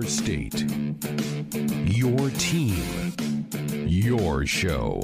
[0.00, 0.64] your state,
[1.86, 3.12] your team,
[3.86, 5.02] your show.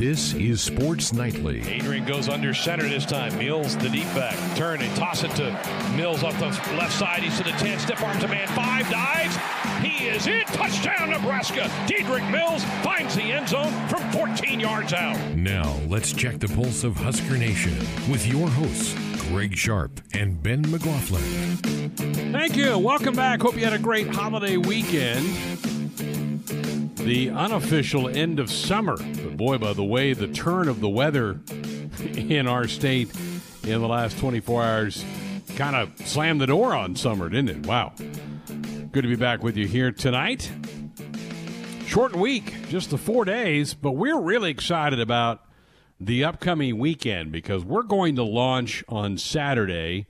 [0.00, 1.60] This is Sports Nightly.
[1.68, 3.38] Adrian goes under center this time.
[3.38, 4.36] Mills, the deep back.
[4.56, 5.52] Turn and toss it to
[5.96, 6.46] Mills off the
[6.76, 7.22] left side.
[7.22, 7.78] He's to the 10.
[7.78, 8.48] Stiff arms a man.
[8.48, 9.36] Five dives.
[9.80, 10.44] He is in.
[10.46, 11.70] Touchdown, Nebraska.
[11.86, 15.16] Dedrick Mills finds the end zone from 14 yards out.
[15.36, 17.78] Now, let's check the pulse of Husker Nation
[18.10, 18.94] with your hosts,
[19.28, 21.22] Greg Sharpe and Ben McLaughlin.
[22.32, 22.78] Thank you.
[22.78, 23.40] Welcome back.
[23.40, 25.26] Hope you had a great holiday weekend.
[26.96, 28.96] The unofficial end of summer.
[28.96, 31.40] But boy, by the way, the turn of the weather
[32.00, 33.10] in our state
[33.64, 35.04] in the last 24 hours
[35.56, 37.66] kind of slammed the door on summer, didn't it?
[37.66, 37.92] Wow.
[38.92, 40.50] Good to be back with you here tonight.
[41.86, 45.44] Short week, just the four days, but we're really excited about
[46.06, 50.06] the upcoming weekend because we're going to launch on Saturday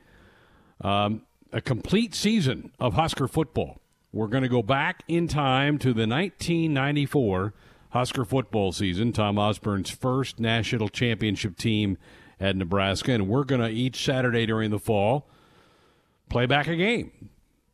[0.81, 3.79] um, a complete season of Husker football.
[4.13, 7.53] We're going to go back in time to the 1994
[7.91, 11.99] Husker football season, Tom Osborne's first national championship team
[12.41, 15.29] at Nebraska, and we're going to each Saturday during the fall
[16.31, 17.29] play back a game,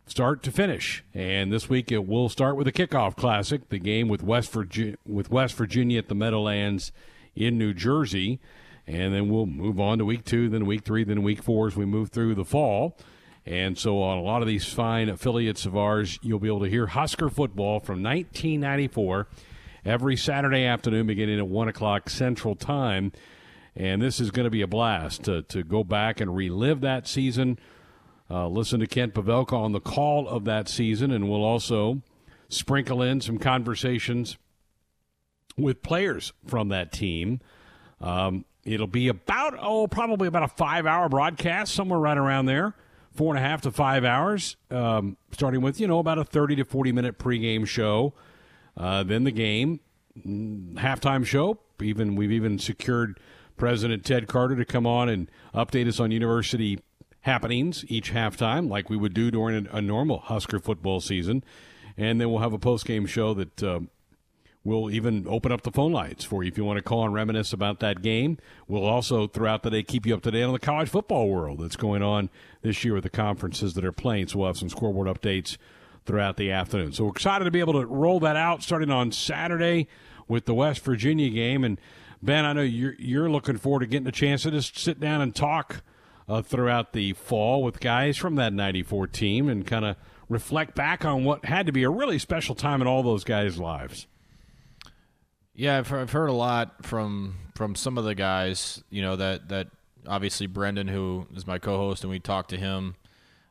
[0.06, 1.04] start to finish.
[1.14, 4.96] And this week it will start with a kickoff classic, the game with West Virginia,
[5.06, 6.90] with West Virginia at the Meadowlands
[7.38, 8.40] in New Jersey,
[8.86, 11.76] and then we'll move on to week two, then week three, then week four as
[11.76, 12.98] we move through the fall.
[13.46, 16.68] And so, on a lot of these fine affiliates of ours, you'll be able to
[16.68, 19.28] hear Husker football from 1994
[19.84, 23.12] every Saturday afternoon beginning at 1 o'clock Central Time.
[23.74, 27.06] And this is going to be a blast to, to go back and relive that
[27.06, 27.58] season.
[28.28, 32.02] Uh, listen to Kent Pavelka on the call of that season, and we'll also
[32.50, 34.36] sprinkle in some conversations
[35.58, 37.40] with players from that team.
[38.00, 42.74] Um, it'll be about, oh, probably about a five hour broadcast, somewhere right around there
[43.18, 46.54] four and a half to five hours, um, starting with, you know, about a 30
[46.54, 48.14] to 40 minute pregame show.
[48.76, 49.80] Uh, then the game,
[50.16, 51.58] mm, halftime show.
[51.82, 53.18] Even We've even secured
[53.56, 56.78] President Ted Carter to come on and update us on university
[57.22, 61.42] happenings each halftime, like we would do during a, a normal Husker football season.
[61.96, 63.80] And then we'll have a postgame show that uh,
[64.68, 67.14] We'll even open up the phone lines for you if you want to call and
[67.14, 68.36] reminisce about that game.
[68.66, 71.60] We'll also, throughout the day, keep you up to date on the college football world
[71.60, 72.28] that's going on
[72.60, 74.28] this year with the conferences that are playing.
[74.28, 75.56] So we'll have some scoreboard updates
[76.04, 76.92] throughout the afternoon.
[76.92, 79.88] So we're excited to be able to roll that out starting on Saturday
[80.28, 81.64] with the West Virginia game.
[81.64, 81.80] And
[82.20, 85.22] Ben, I know you're you're looking forward to getting a chance to just sit down
[85.22, 85.82] and talk
[86.28, 89.96] uh, throughout the fall with guys from that '94 team and kind of
[90.28, 93.56] reflect back on what had to be a really special time in all those guys'
[93.56, 94.06] lives.
[95.58, 98.80] Yeah, I've, I've heard a lot from from some of the guys.
[98.90, 99.66] You know that that
[100.06, 102.94] obviously Brendan, who is my co-host, and we talk to him.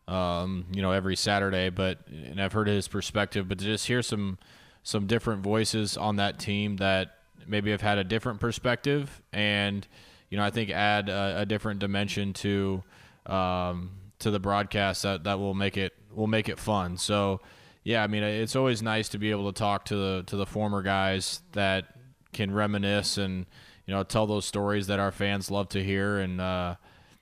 [0.07, 3.49] Um, you know every Saturday, but and I've heard his perspective.
[3.49, 4.37] But to just hear some
[4.83, 7.13] some different voices on that team that
[7.45, 9.85] maybe have had a different perspective, and
[10.29, 12.83] you know I think add a, a different dimension to
[13.25, 16.95] um, to the broadcast that that will make it will make it fun.
[16.97, 17.41] So
[17.83, 20.45] yeah, I mean it's always nice to be able to talk to the to the
[20.45, 21.96] former guys that
[22.37, 23.45] can reminisce and
[23.85, 26.19] you know tell those stories that our fans love to hear.
[26.19, 26.75] And uh,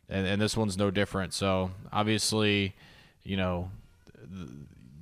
[0.09, 1.33] and, and this one's no different.
[1.33, 2.75] So obviously
[3.23, 3.71] you know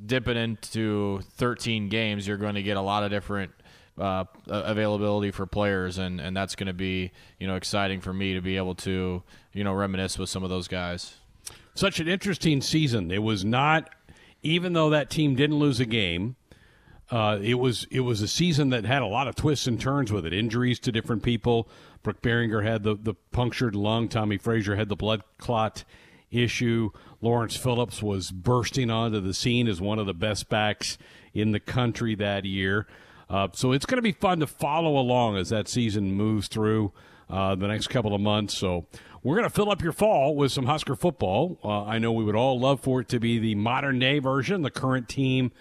[0.05, 3.51] dipping into 13 games you're going to get a lot of different
[3.97, 5.97] uh, availability for players.
[5.97, 9.23] And and that's going to be you know exciting for me to be able to
[9.51, 11.15] you know reminisce with some of those guys.
[11.75, 13.09] Such an interesting season.
[13.09, 13.89] It was not
[14.43, 16.35] even though that team didn't lose a game
[17.09, 20.11] uh, it was it was a season that had a lot of twists and turns
[20.11, 20.33] with it.
[20.33, 21.67] Injuries to different people.
[22.01, 24.09] Brook Berringer had the, the punctured lung.
[24.09, 25.83] Tommie Frazier had the blood clot
[26.31, 26.89] issue.
[27.21, 30.97] Lawrence Phillips was bursting onto the scene as one of the best backs
[31.33, 32.87] in the country that year.
[33.29, 36.91] Uh, so it's going to be fun to follow along as that season moves through
[37.29, 38.55] uh, the next couple of months.
[38.57, 38.85] So
[39.23, 41.57] we're going to fill up your fall with some Husker football.
[41.63, 44.61] Uh, I know we would all love for it to be the modern day version,
[44.61, 45.51] the current team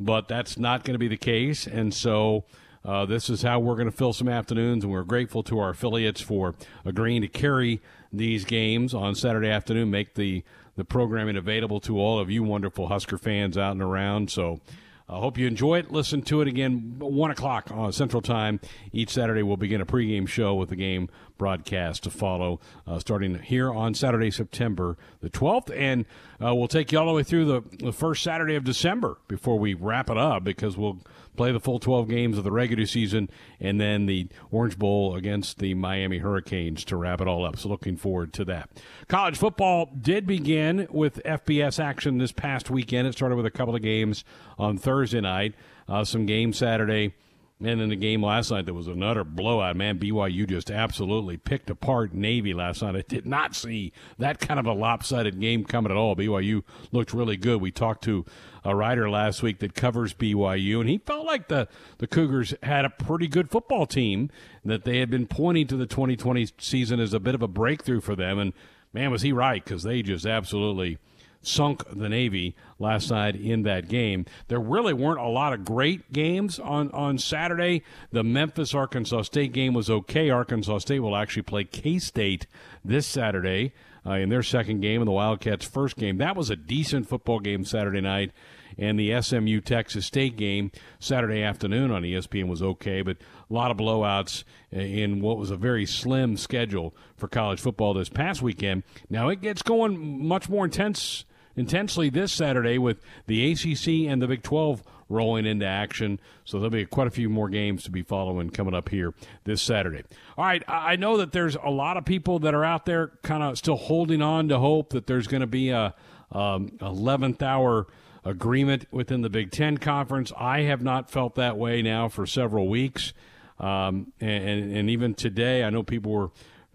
[0.00, 1.66] but that's not going to be the case.
[1.66, 2.44] And so
[2.84, 5.70] uh, this is how we're going to fill some afternoons, and we're grateful to our
[5.70, 6.54] affiliates for
[6.84, 7.80] agreeing to carry
[8.12, 10.42] these games on Saturday afternoon, make the,
[10.76, 14.30] the programming available to all of you wonderful Husker fans out and around.
[14.30, 14.60] So
[15.08, 15.90] I hope you enjoy it.
[15.90, 18.60] Listen to it again, 1 o'clock on Central Time.
[18.92, 23.38] Each Saturday, we'll begin a pregame show with the game broadcast to follow, uh, starting
[23.38, 25.74] here on Saturday, September the 12th.
[25.74, 26.04] And
[26.44, 29.58] uh, we'll take you all the way through the, the first Saturday of December before
[29.58, 30.98] we wrap it up because we'll
[31.38, 33.30] play the full 12 games of the regular season
[33.60, 37.56] and then the Orange Bowl against the Miami Hurricanes to wrap it all up.
[37.56, 38.68] So looking forward to that.
[39.06, 43.06] College football did begin with FBS action this past weekend.
[43.06, 44.24] It started with a couple of games
[44.58, 45.54] on Thursday night,
[45.88, 47.14] uh, some games Saturday
[47.60, 49.74] and in the game last night, there was another blowout.
[49.74, 52.94] Man, BYU just absolutely picked apart Navy last night.
[52.94, 56.14] I did not see that kind of a lopsided game coming at all.
[56.14, 56.62] BYU
[56.92, 57.60] looked really good.
[57.60, 58.24] We talked to
[58.64, 61.66] a writer last week that covers BYU, and he felt like the,
[61.98, 64.30] the Cougars had a pretty good football team,
[64.64, 68.00] that they had been pointing to the 2020 season as a bit of a breakthrough
[68.00, 68.38] for them.
[68.38, 68.52] And
[68.92, 70.98] man, was he right because they just absolutely
[71.42, 74.26] sunk the Navy last night in that game.
[74.48, 77.82] There really weren't a lot of great games on, on Saturday.
[78.12, 80.30] The Memphis Arkansas State game was okay.
[80.30, 82.46] Arkansas State will actually play K State
[82.84, 83.72] this Saturday
[84.06, 86.18] uh, in their second game and the Wildcats' first game.
[86.18, 88.32] That was a decent football game Saturday night.
[88.80, 90.70] And the SMU Texas State game
[91.00, 93.16] Saturday afternoon on ESPN was okay, but
[93.50, 98.08] a lot of blowouts in what was a very slim schedule for college football this
[98.08, 98.84] past weekend.
[99.10, 101.24] Now it gets going much more intense
[101.58, 106.20] intensely this Saturday with the ACC and the Big 12 rolling into action.
[106.44, 109.14] So there'll be quite a few more games to be following coming up here
[109.44, 110.02] this Saturday.
[110.36, 113.42] All right, I know that there's a lot of people that are out there kind
[113.42, 115.94] of still holding on to hope that there's going to be a
[116.30, 117.86] um, 11th hour
[118.24, 120.32] agreement within the Big Ten conference.
[120.36, 123.12] I have not felt that way now for several weeks,
[123.58, 126.30] um, and, and even today, I know people were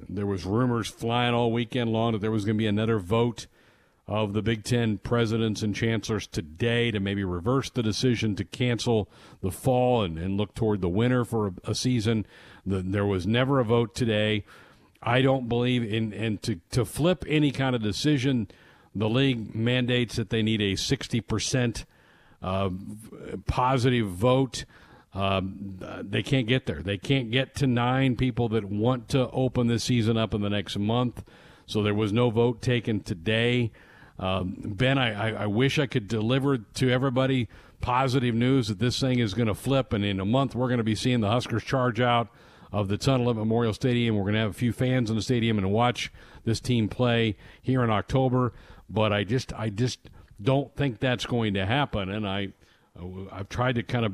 [0.09, 3.45] there was rumors flying all weekend long that there was going to be another vote
[4.07, 9.09] of the Big Ten presidents and chancellors today to maybe reverse the decision to cancel
[9.41, 12.25] the fall and, and look toward the winter for a, a season.
[12.65, 14.43] The, there was never a vote today.
[15.01, 18.49] I don't believe in, and to, to flip any kind of decision,
[18.93, 21.85] the league mandates that they need a 60%
[22.41, 22.69] uh,
[23.47, 24.65] positive vote.
[25.13, 26.81] Um, they can't get there.
[26.81, 30.49] They can't get to nine people that want to open this season up in the
[30.49, 31.23] next month.
[31.65, 33.71] So there was no vote taken today.
[34.19, 37.49] Um, ben, I, I, I, wish I could deliver to everybody
[37.81, 40.77] positive news that this thing is going to flip, and in a month we're going
[40.77, 42.27] to be seeing the Huskers charge out
[42.71, 44.15] of the tunnel at Memorial Stadium.
[44.15, 46.11] We're going to have a few fans in the stadium and watch
[46.45, 48.53] this team play here in October.
[48.89, 49.99] But I just, I just
[50.41, 52.49] don't think that's going to happen, and I,
[53.31, 54.13] I've tried to kind of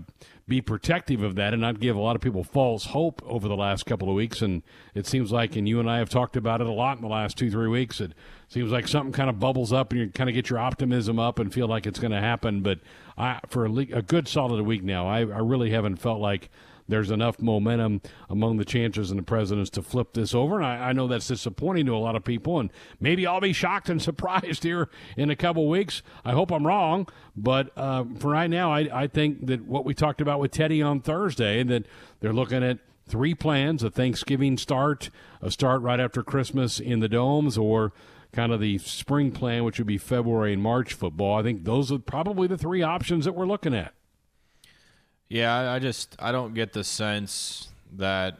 [0.49, 3.55] be protective of that and not give a lot of people false hope over the
[3.55, 4.41] last couple of weeks.
[4.41, 4.63] And
[4.93, 7.07] it seems like, and you and I have talked about it a lot in the
[7.07, 8.13] last two, three weeks, it
[8.49, 11.39] seems like something kind of bubbles up and you kind of get your optimism up
[11.39, 12.61] and feel like it's going to happen.
[12.61, 12.79] But
[13.17, 16.49] I, for a, a, good solid week now, I, I really haven't felt like
[16.89, 20.57] there's enough momentum among the chancellors and the presidents to flip this over.
[20.57, 22.59] And I, I, know that's disappointing to a lot of people.
[22.59, 26.01] And maybe I'll be shocked and surprised here in a couple weeks.
[26.25, 27.07] I hope I'm wrong.
[27.35, 30.81] But uh, for right now, I, I think that what we talked about with Teddy
[30.81, 31.85] on Thursday, that
[32.19, 35.09] they're looking at three plans a Thanksgiving start,
[35.41, 37.93] a start right after Christmas in the domes, or
[38.31, 41.37] kind of the spring plan, which would be February and March football.
[41.37, 43.93] I think those are probably the three options that we're looking at.
[45.29, 48.39] Yeah, I just I don't get the sense that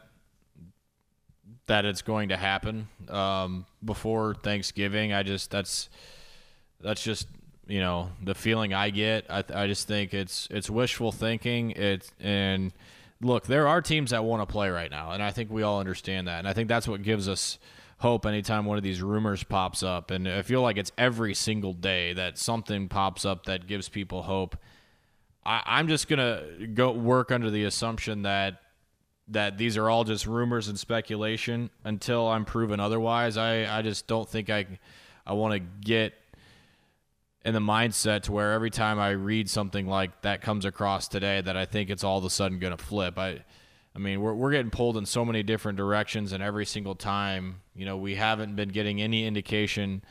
[1.66, 5.12] that it's going to happen um, before Thanksgiving.
[5.12, 5.88] I just that's
[6.80, 7.28] that's just
[7.68, 9.24] you know the feeling I get.
[9.30, 11.70] I, I just think it's it's wishful thinking.
[11.70, 12.72] It's and
[13.20, 15.78] look, there are teams that want to play right now, and I think we all
[15.78, 16.40] understand that.
[16.40, 17.58] And I think that's what gives us
[17.98, 20.10] hope anytime one of these rumors pops up.
[20.10, 24.22] And I feel like it's every single day that something pops up that gives people
[24.22, 24.56] hope.
[25.44, 26.42] I, am just gonna
[26.74, 28.60] go work under the assumption that
[29.28, 33.36] that these are all just rumors and speculation until I'm proven otherwise.
[33.36, 34.66] I, I just don't think I
[35.26, 36.14] I want to get
[37.44, 41.40] in the mindset to where every time I read something like that comes across today
[41.40, 43.18] that I think it's all of a sudden going to flip.
[43.18, 43.44] I
[43.94, 47.60] I mean, we're we're getting pulled in so many different directions and every single time,
[47.74, 50.02] you know, we haven't been getting any indication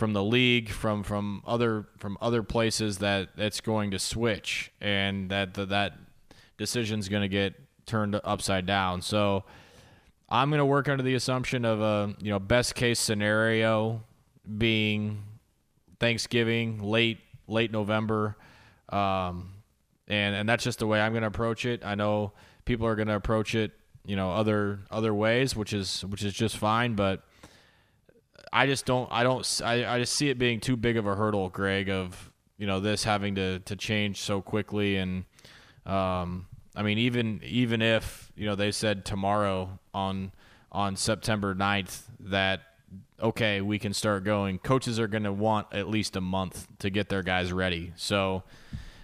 [0.00, 5.30] from the league, from from other from other places that it's going to switch and
[5.30, 5.92] that the, that
[6.56, 7.52] decision's going to get
[7.84, 9.02] turned upside down.
[9.02, 9.44] So
[10.30, 14.02] I'm going to work under the assumption of a you know best case scenario
[14.56, 15.22] being
[16.00, 18.38] Thanksgiving, late late November,
[18.88, 19.52] um,
[20.08, 21.84] and and that's just the way I'm going to approach it.
[21.84, 22.32] I know
[22.64, 23.72] people are going to approach it
[24.06, 27.22] you know other other ways, which is which is just fine, but
[28.52, 29.08] I just don't.
[29.12, 29.60] I don't.
[29.64, 31.88] I, I just see it being too big of a hurdle, Greg.
[31.88, 32.30] Of
[32.60, 35.24] you know this having to to change so quickly and
[35.86, 40.30] um, I mean even even if you know they said tomorrow on
[40.70, 42.60] on September 9th that
[43.18, 46.90] okay we can start going coaches are going to want at least a month to
[46.90, 48.42] get their guys ready so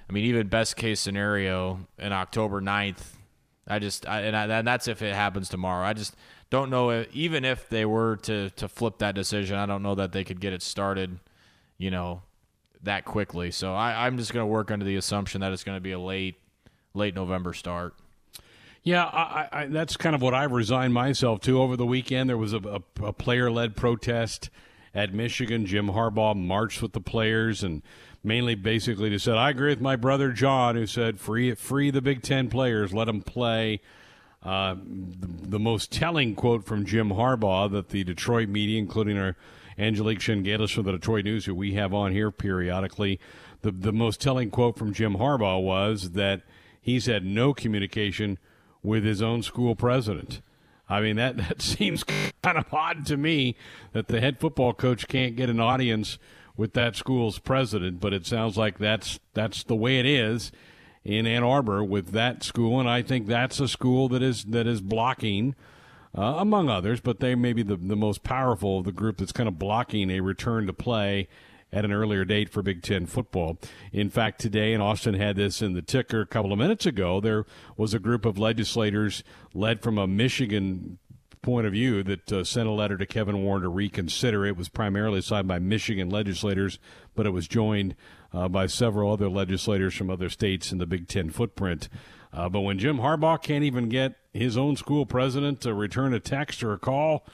[0.09, 3.16] I mean even best case scenario in October 9th
[3.67, 6.15] I just I, and, I, and that's if it happens tomorrow I just
[6.51, 9.95] don't know if, even if they were to to flip that decision I don't know
[9.95, 11.19] that they could get it started
[11.79, 12.23] you know
[12.87, 13.51] that quickly.
[13.51, 15.93] So I, I'm just going to work under the assumption that it's going to be
[15.93, 16.37] a late,
[16.95, 17.95] late November start.
[18.83, 21.61] Yeah, I, I, that's kind of what I've resigned myself to.
[21.61, 24.49] Over the weekend, there was a, a, a player-led protest
[24.95, 25.67] at Michigan.
[25.67, 27.83] Jim Harbaugh marched with the players and
[28.27, 32.03] mainly, basically, to said, "I agree with my brother John, who said free free the
[32.03, 33.81] Big Ten players, let them play."
[34.43, 39.35] Uh, the, the most telling quote from Jim Harbaugh that the Detroit media, including our
[39.79, 43.19] Angelique Chengelis from the Detroit News, who we have on here periodically.
[43.63, 46.43] The, the most telling quote from Jim Harbaugh was that
[46.81, 48.39] he's had no communication
[48.83, 50.41] with his own school president.
[50.89, 52.05] I mean, that, that seems
[52.43, 53.57] kind of odd to me
[53.93, 56.19] that the head football coach can't get an audience
[56.57, 60.53] with that school's president, but it sounds like that's that's the way it is
[61.05, 64.67] in Ann Arbor with that school, and I think that's a school that is that
[64.67, 65.55] is blocking
[66.17, 69.33] uh, among others, but they may be the, the most powerful of the group that's
[69.33, 71.29] kind of blocking a return to play
[71.73, 73.59] at an earlier date for Big Ten football.
[73.93, 77.21] In fact, today, and Austin had this in the ticker a couple of minutes ago,
[77.21, 77.45] there
[77.77, 79.23] was a group of legislators
[79.53, 80.99] led from a Michigan
[81.47, 84.45] point of view that uh, sent a letter to Kevin Warren to reconsider.
[84.45, 86.81] It was primarily signed by Michigan legislators,
[87.15, 87.95] but it was joined
[88.35, 91.89] uh, by several other legislators from other states in the Big Ten footprint.
[92.33, 96.19] Uh, but when Jim Harbaugh can't even get his own school president to return a
[96.19, 97.25] text or a call,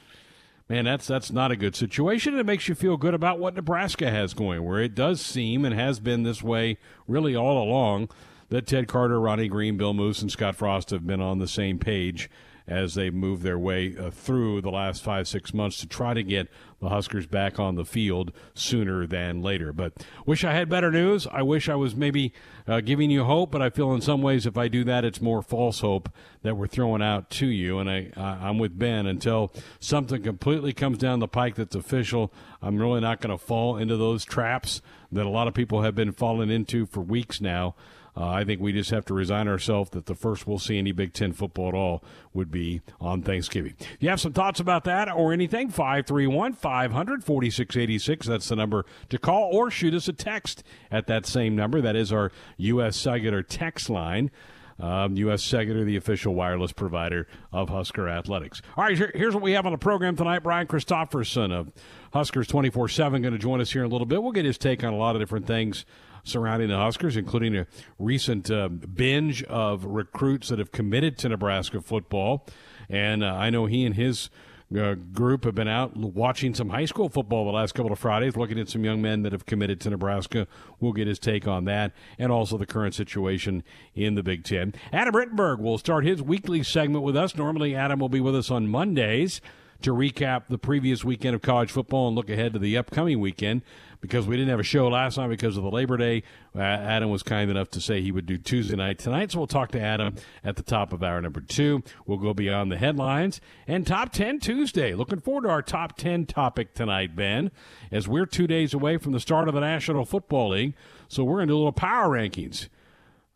[0.68, 2.38] man, that's that's not a good situation.
[2.38, 5.74] It makes you feel good about what Nebraska has going, where it does seem and
[5.74, 6.76] has been this way
[7.08, 8.10] really all along
[8.50, 11.78] that Ted Carter, Ronnie Green, Bill Moos, and Scott Frost have been on the same
[11.78, 12.28] page
[12.72, 16.22] as they move their way uh, through the last five, six months to try to
[16.22, 16.48] get
[16.80, 19.72] the Huskers back on the field sooner than later.
[19.72, 21.26] But wish I had better news.
[21.30, 22.32] I wish I was maybe
[22.66, 25.20] uh, giving you hope, but I feel in some ways if I do that, it's
[25.20, 26.08] more false hope
[26.42, 27.78] that we're throwing out to you.
[27.78, 32.32] And I, I'm with Ben until something completely comes down the pike that's official.
[32.60, 34.80] I'm really not going to fall into those traps
[35.12, 37.74] that a lot of people have been falling into for weeks now.
[38.14, 40.92] Uh, I think we just have to resign ourselves that the first we'll see any
[40.92, 42.04] Big Ten football at all
[42.34, 43.74] would be on Thanksgiving.
[43.78, 48.26] If you have some thoughts about that or anything, 531 500 4686.
[48.26, 51.80] That's the number to call or shoot us a text at that same number.
[51.80, 52.96] That is our U.S.
[52.96, 54.30] Cellular text line.
[54.78, 55.42] Um, U.S.
[55.44, 58.60] Cellular, the official wireless provider of Husker Athletics.
[58.76, 60.40] All right, here, here's what we have on the program tonight.
[60.40, 61.72] Brian Christopherson of
[62.12, 64.22] Huskers 24 7 going to join us here in a little bit.
[64.22, 65.84] We'll get his take on a lot of different things
[66.24, 67.66] surrounding the Huskers, including a
[67.98, 72.46] recent uh, binge of recruits that have committed to Nebraska football.
[72.88, 74.30] And uh, I know he and his
[74.78, 78.36] uh, group have been out watching some high school football the last couple of Fridays,
[78.36, 80.46] looking at some young men that have committed to Nebraska.
[80.80, 83.64] We'll get his take on that and also the current situation
[83.94, 84.74] in the Big Ten.
[84.92, 87.36] Adam Rittenberg will start his weekly segment with us.
[87.36, 89.40] Normally, Adam will be with us on Mondays
[89.82, 93.62] to recap the previous weekend of college football and look ahead to the upcoming weekend
[94.00, 96.22] because we didn't have a show last night because of the Labor Day.
[96.54, 99.46] Uh, Adam was kind enough to say he would do Tuesday night tonight, so we'll
[99.46, 101.82] talk to Adam at the top of hour number two.
[102.04, 104.94] We'll go beyond the headlines and top 10 Tuesday.
[104.94, 107.50] Looking forward to our top 10 topic tonight, Ben,
[107.90, 110.74] as we're two days away from the start of the National Football League,
[111.08, 112.68] so we're going to do a little power rankings.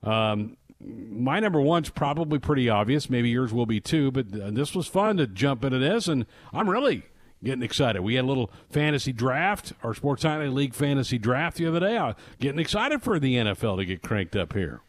[0.03, 3.09] Um, my number one's probably pretty obvious.
[3.09, 6.27] Maybe yours will be too, but uh, this was fun to jump into this, and
[6.53, 7.05] I'm really
[7.43, 8.03] getting excited.
[8.03, 11.97] We had a little fantasy draft, our Sports Island League fantasy draft the other day.
[11.97, 14.81] I'm getting excited for the NFL to get cranked up here.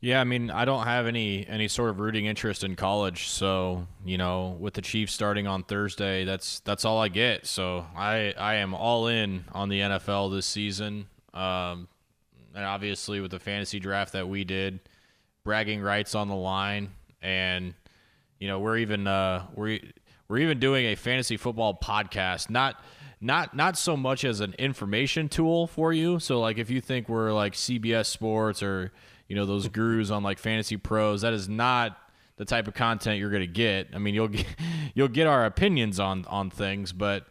[0.00, 3.86] Yeah, I mean, I don't have any any sort of rooting interest in college, so
[4.04, 7.46] you know, with the Chiefs starting on Thursday, that's that's all I get.
[7.46, 11.88] So I I am all in on the NFL this season, um,
[12.54, 14.80] and obviously with the fantasy draft that we did,
[15.44, 16.90] bragging rights on the line,
[17.22, 17.74] and
[18.38, 19.78] you know, we're even uh, we're
[20.28, 22.82] we're even doing a fantasy football podcast, not
[23.20, 26.18] not not so much as an information tool for you.
[26.18, 28.92] So like if you think we're like CBS Sports or
[29.28, 31.98] you know those gurus on like Fantasy Pros, that is not
[32.36, 33.88] the type of content you're going to get.
[33.94, 34.46] I mean, you'll get
[34.94, 37.26] you'll get our opinions on on things, but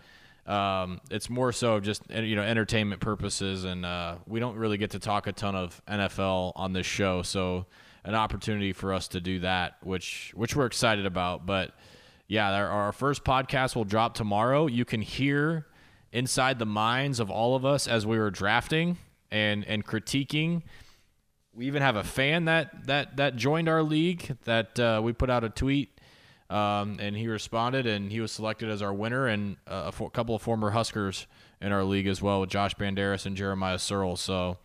[0.46, 4.91] um, it's more so just you know entertainment purposes, and uh, we don't really get
[4.91, 7.22] to talk a ton of NFL on this show.
[7.22, 7.65] So
[8.05, 11.74] an opportunity for us to do that, which which we're excited about, but
[12.27, 14.67] yeah, our, our first podcast will drop tomorrow.
[14.67, 15.67] You can hear
[16.12, 18.98] inside the minds of all of us as we were drafting
[19.31, 20.63] and and critiquing.
[21.53, 25.29] We even have a fan that that that joined our league that uh, we put
[25.29, 26.00] out a tweet,
[26.50, 30.36] um, and he responded, and he was selected as our winner, and uh, a couple
[30.36, 31.27] of former Huskers
[31.62, 34.17] in our league as well with Josh Banderas and Jeremiah Sirles.
[34.17, 34.57] So,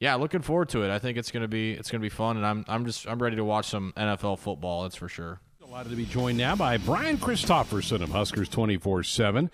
[0.00, 0.90] yeah, looking forward to it.
[0.90, 3.36] I think it's gonna be it's gonna be fun, and I'm I'm just I'm ready
[3.36, 4.82] to watch some NFL football.
[4.82, 5.40] That's for sure.
[5.58, 9.50] Delighted to be joined now by Brian Christopherson of Huskers 24 7.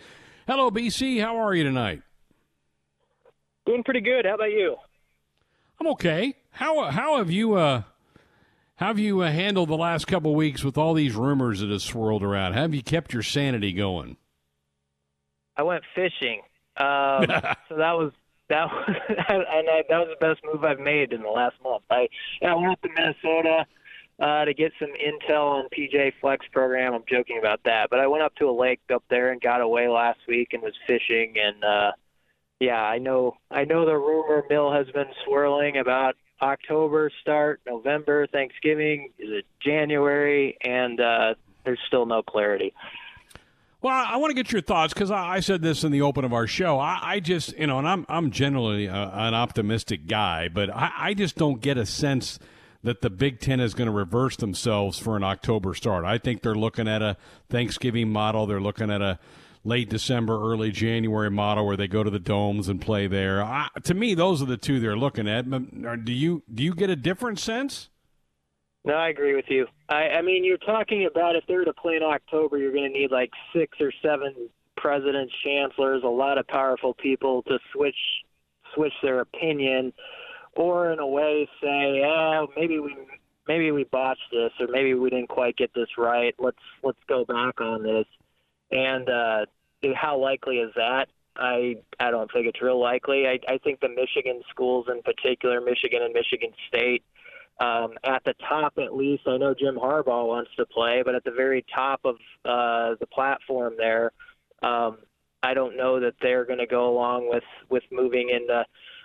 [0.47, 1.21] Hello, BC.
[1.23, 2.03] How are you tonight?
[3.67, 4.25] Doing pretty good.
[4.27, 4.77] How about you?
[5.81, 6.35] I'm okay.
[6.51, 7.83] How how have you uh
[8.77, 11.83] how have you uh, handled the last couple weeks with all these rumors that have
[11.83, 12.55] swirled around?
[12.55, 14.17] How have you kept your sanity going?
[15.57, 16.41] I went fishing,
[16.79, 17.27] um,
[17.69, 18.13] so that was
[18.53, 18.97] that was
[19.29, 21.83] and I, that was the best move I've made in the last month.
[21.91, 22.09] I
[22.43, 23.67] I went up to Minnesota
[24.21, 26.95] uh, to get some intel on PJ Fleck's program.
[26.95, 29.61] I'm joking about that, but I went up to a lake up there and got
[29.61, 31.65] away last week and was fishing and.
[31.65, 31.93] uh
[32.61, 33.35] yeah, I know.
[33.51, 39.11] I know the rumor mill has been swirling about October start, November, Thanksgiving.
[39.19, 40.57] Is it January?
[40.63, 42.73] And uh, there's still no clarity.
[43.83, 46.25] Well, I want to get your thoughts because I, I, said this in the open
[46.25, 46.79] of our show.
[46.79, 50.93] I, I just, you know, and I'm I'm generally a, an optimistic guy, but I,
[50.97, 52.39] I just don't get a sense
[52.85, 56.05] that the Big Ten is going to reverse themselves for an October start.
[56.05, 57.17] I think they're looking at a
[57.51, 58.47] Thanksgiving model.
[58.47, 59.19] They're looking at a
[59.65, 63.43] late December, early January model where they go to the domes and play there.
[63.43, 65.51] I, to me, those are the two they're looking at.
[66.05, 67.89] Do you do you get a different sense?
[68.85, 69.67] No, I agree with you.
[69.89, 72.99] I, I mean, you're talking about if they're to play in October, you're going to
[72.99, 77.97] need like six or seven presidents, chancellors, a lot of powerful people to switch
[78.75, 79.93] switch their opinion,
[80.57, 82.97] or in a way say, "Yeah, maybe we
[83.47, 86.35] maybe we botched this, or maybe we didn't quite get this right.
[86.39, 88.07] Let's let's go back on this."
[88.73, 89.47] And uh,
[89.95, 91.07] how likely is that?
[91.37, 93.29] I I don't think it's real likely.
[93.29, 97.05] I, I think the Michigan schools in particular, Michigan and Michigan State,
[97.63, 99.23] um, at the top at least.
[99.27, 103.07] I know Jim Harbaugh wants to play, but at the very top of uh, the
[103.07, 104.11] platform there,
[104.63, 104.99] um,
[105.45, 108.65] I don't know that they're going to go along with with moving into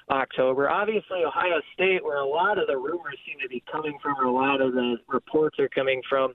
[0.09, 0.69] October.
[0.69, 4.25] Obviously, Ohio State, where a lot of the rumors seem to be coming from, or
[4.25, 6.33] a lot of the reports are coming from,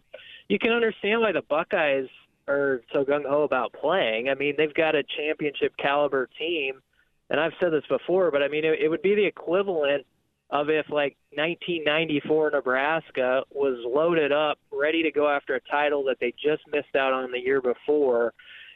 [0.49, 2.09] you can understand why the Buckeyes
[2.47, 4.29] are so gung ho about playing.
[4.29, 6.83] I mean, they've got a championship caliber team,
[7.31, 10.07] and I've said this before, but I mean, it, it would be the equivalent
[10.53, 16.19] of if like 1994 Nebraska was loaded up, ready to go after a title that
[16.21, 18.35] they just missed out on the year before,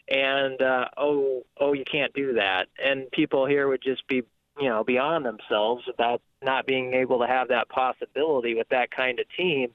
[0.08, 4.22] and uh, oh, oh, you can't do that, and people here would just be
[4.58, 9.20] you know beyond themselves about not being able to have that possibility with that kind
[9.20, 9.68] of team.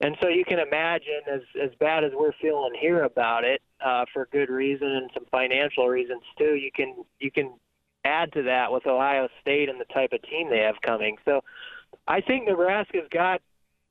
[0.00, 4.06] And so you can imagine, as as bad as we're feeling here about it, uh,
[4.12, 7.52] for good reason and some financial reasons too, you can you can
[8.08, 11.16] add to that with Ohio State and the type of team they have coming.
[11.24, 11.42] So
[12.06, 13.42] I think Nebraska's got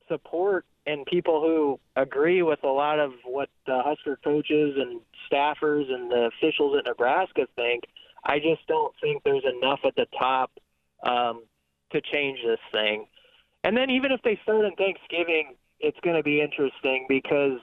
[0.08, 5.00] support and people who agree with a lot of what the Husker coaches and
[5.30, 7.84] staffers and the officials at Nebraska think.
[8.24, 10.50] I just don't think there's enough at the top
[11.06, 11.44] um,
[11.92, 13.06] to change this thing.
[13.64, 17.60] And then even if they start on Thanksgiving, it's going to be interesting because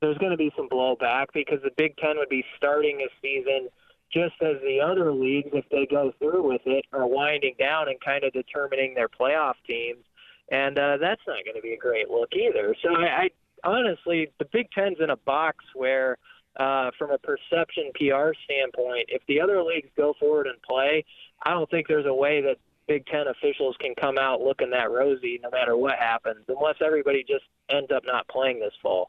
[0.00, 3.68] there's going to be some blowback because the Big Ten would be starting a season
[4.12, 8.00] just as the other leagues, if they go through with it, are winding down and
[8.00, 10.04] kind of determining their playoff teams.
[10.50, 12.74] And uh, that's not going to be a great look either.
[12.82, 13.30] So I, I
[13.62, 16.18] honestly, the Big Ten's in a box where,
[16.58, 21.04] uh, from a perception PR standpoint, if the other leagues go forward and play,
[21.44, 22.56] I don't think there's a way that
[22.88, 27.22] Big Ten officials can come out looking that rosy no matter what happens, unless everybody
[27.22, 29.08] just ends up not playing this fall.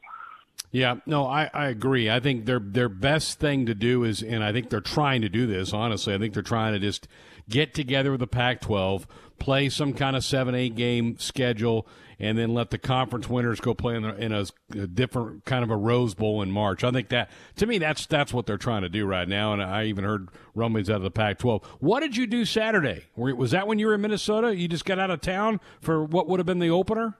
[0.72, 2.08] Yeah, no, I, I agree.
[2.08, 5.28] I think their their best thing to do is, and I think they're trying to
[5.28, 5.74] do this.
[5.74, 7.08] Honestly, I think they're trying to just
[7.48, 9.04] get together with the Pac-12,
[9.38, 11.86] play some kind of seven eight game schedule,
[12.18, 15.62] and then let the conference winners go play in, a, in a, a, different kind
[15.62, 16.84] of a Rose Bowl in March.
[16.84, 19.52] I think that to me that's that's what they're trying to do right now.
[19.52, 21.64] And I even heard rumblings out of the Pac-12.
[21.80, 23.04] What did you do Saturday?
[23.14, 24.56] Was that when you were in Minnesota?
[24.56, 27.18] You just got out of town for what would have been the opener?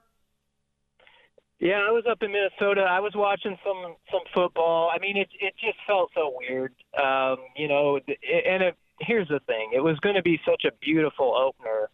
[1.63, 2.81] Yeah, I was up in Minnesota.
[2.81, 4.91] I was watching some some football.
[4.93, 6.75] I mean, it it just felt so weird.
[7.01, 10.73] Um, you know, and it, here's the thing: it was going to be such a
[10.81, 11.89] beautiful opener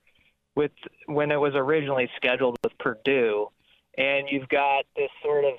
[0.56, 0.70] with
[1.04, 3.48] when it was originally scheduled with Purdue,
[3.98, 5.52] and you've got this sort of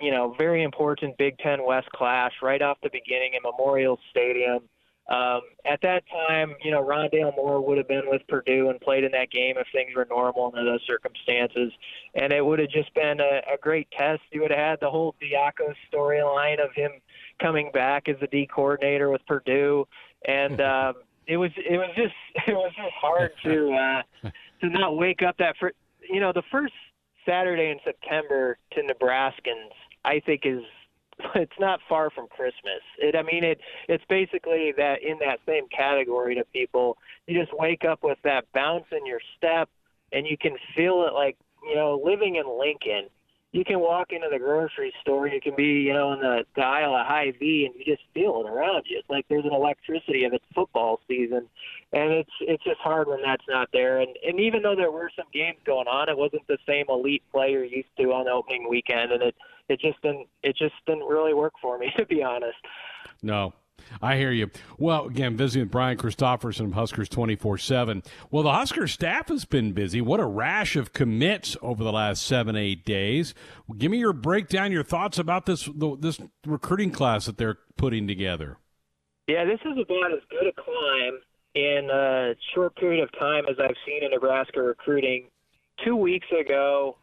[0.00, 4.68] you know very important Big Ten West clash right off the beginning in Memorial Stadium.
[5.08, 9.02] Um, at that time, you know, Rondale Moore would have been with Purdue and played
[9.02, 11.72] in that game if things were normal under those circumstances,
[12.14, 14.22] and it would have just been a, a great test.
[14.30, 16.92] You would have had the whole Diaco storyline of him
[17.40, 19.86] coming back as the D coordinator with Purdue,
[20.26, 20.94] and um,
[21.26, 22.14] it was it was just
[22.48, 25.72] it was just hard to uh, to not wake up that for
[26.08, 26.74] you know the first
[27.26, 29.72] Saturday in September to Nebraskans
[30.04, 30.62] I think is
[31.34, 32.82] it's not far from Christmas.
[32.98, 36.96] It I mean it it's basically that in that same category to people.
[37.26, 39.68] You just wake up with that bounce in your step
[40.12, 43.08] and you can feel it like, you know, living in Lincoln
[43.52, 46.62] you can walk into the grocery store, you can be, you know, in the, the
[46.62, 48.98] aisle of Hy-Vee, and you just feel it around you.
[48.98, 51.46] It's like there's an electricity of it's football season,
[51.92, 54.00] and it's it's just hard when that's not there.
[54.00, 57.22] And and even though there were some games going on, it wasn't the same elite
[57.30, 59.34] player used to on opening weekend, and it
[59.68, 62.58] it just didn't it just didn't really work for me to be honest.
[63.22, 63.52] No,
[64.00, 64.50] I hear you.
[64.78, 68.02] Well, again, visiting Brian Christopherson of Huskers 24 7.
[68.30, 70.00] Well, the Huskers staff has been busy.
[70.00, 73.34] What a rash of commits over the last seven, eight days.
[73.66, 78.06] Well, give me your breakdown, your thoughts about this this recruiting class that they're putting
[78.06, 78.58] together.
[79.28, 81.20] Yeah, this is about as good a climb
[81.54, 85.28] in a short period of time as I've seen in Nebraska recruiting.
[85.84, 86.96] Two weeks ago,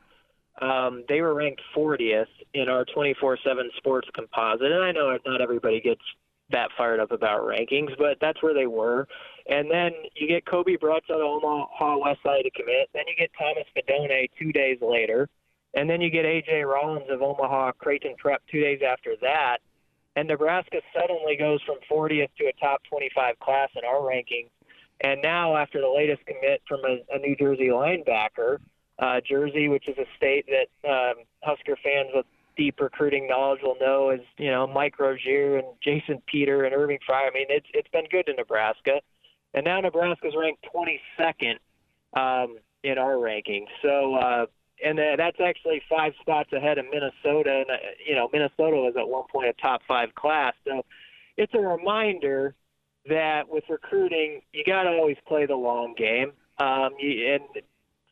[0.62, 4.72] um, they were ranked 40th in our 24 7 sports composite.
[4.72, 6.02] And I know not everybody gets
[6.52, 9.08] that fired up about rankings, but that's where they were.
[9.48, 12.90] And then you get Koby Bretz on Omaha West Side to commit.
[12.94, 15.30] Then you get Thomas Fidone two days later.
[15.76, 16.64] And then you get A.J.
[16.64, 19.58] Rollins of Omaha Creighton Prep two days after that.
[20.16, 24.50] And Nebraska suddenly goes from 40th to a top 25 class in our rankings.
[25.02, 28.58] And now, after the latest commit from a, a New Jersey linebacker,
[29.00, 32.26] uh, Jersey, which is a state that um, Husker fans with
[32.58, 37.00] deep recruiting knowledge will know is you know Mike Rozier and Jason Peter and Irving
[37.10, 37.28] Fryar.
[37.28, 39.02] I mean, it's it's been good in Nebraska,
[39.54, 41.56] and now Nebraska's ranked 22nd
[42.14, 43.68] um, in our rankings.
[43.82, 44.16] So.
[44.16, 44.46] Uh,
[44.82, 47.52] and that's actually five spots ahead of Minnesota.
[47.52, 47.76] And uh,
[48.08, 50.54] you know, Minnesota was at one point a top five class.
[50.66, 50.86] So
[51.36, 52.56] it's a reminder
[53.10, 56.32] that with recruiting, you got to always play the long game.
[56.60, 57.44] Um, you, and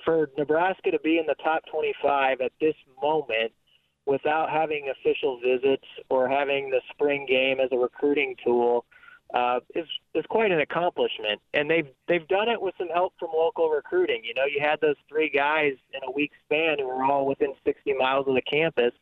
[0.08, 3.52] for Nebraska to be in the top 25 at this moment,
[4.06, 8.86] without having official visits or having the spring game as a recruiting tool
[9.34, 11.41] uh, is is quite an accomplishment.
[11.54, 14.22] And they've they've done it with some help from local recruiting.
[14.24, 17.54] You know, you had those three guys in a week span who were all within
[17.65, 18.93] 60 miles of the campus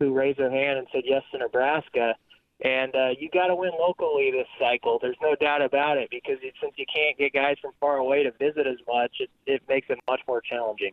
[0.00, 2.16] who raised their hand and said yes to Nebraska.
[2.62, 4.98] And uh, you got to win locally this cycle.
[5.00, 8.22] There's no doubt about it because it, since you can't get guys from far away
[8.22, 10.92] to visit as much, it, it makes it much more challenging.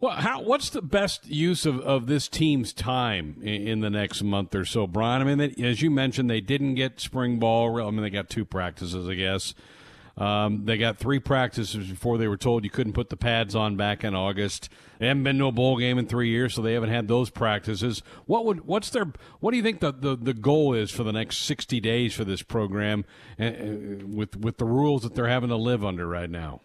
[0.00, 4.22] Well, how, what's the best use of, of this team's time in, in the next
[4.22, 5.22] month or so, Brian?
[5.22, 7.80] I mean, they, as you mentioned, they didn't get spring ball.
[7.80, 9.54] I mean, they got two practices, I guess.
[10.16, 13.76] Um, they got three practices before they were told you couldn't put the pads on
[13.76, 14.68] back in August.
[14.98, 17.30] They haven't been to a bowl game in three years, so they haven't had those
[17.30, 18.00] practices.
[18.26, 21.12] What would what's their what do you think the, the, the goal is for the
[21.12, 23.04] next sixty days for this program,
[23.40, 23.50] uh,
[24.06, 26.60] with with the rules that they're having to live under right now?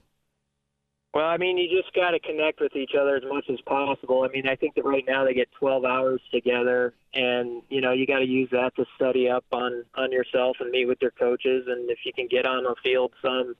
[1.13, 4.23] Well, I mean, you just got to connect with each other as much as possible.
[4.23, 7.93] I mean, I think that right now they get 12 hours together, and you know,
[7.93, 11.11] you got to use that to study up on on yourself and meet with your
[11.11, 11.65] coaches.
[11.67, 13.55] And if you can get on the field some,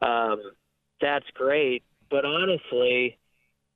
[0.00, 0.40] um,
[1.00, 1.82] that's great.
[2.08, 3.18] But honestly,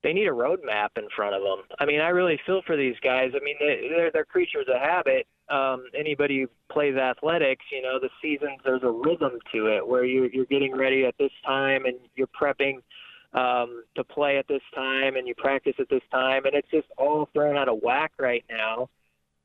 [0.04, 1.64] they need a roadmap in front of them.
[1.80, 3.32] I mean, I really feel for these guys.
[3.34, 5.26] I mean, they, they're they're creatures of habit.
[5.48, 10.04] Um, anybody who plays athletics, you know, the seasons there's a rhythm to it where
[10.04, 12.78] you're you're getting ready at this time and you're prepping
[13.32, 16.88] um, to play at this time and you practice at this time, and it's just
[16.98, 18.88] all thrown out of whack right now.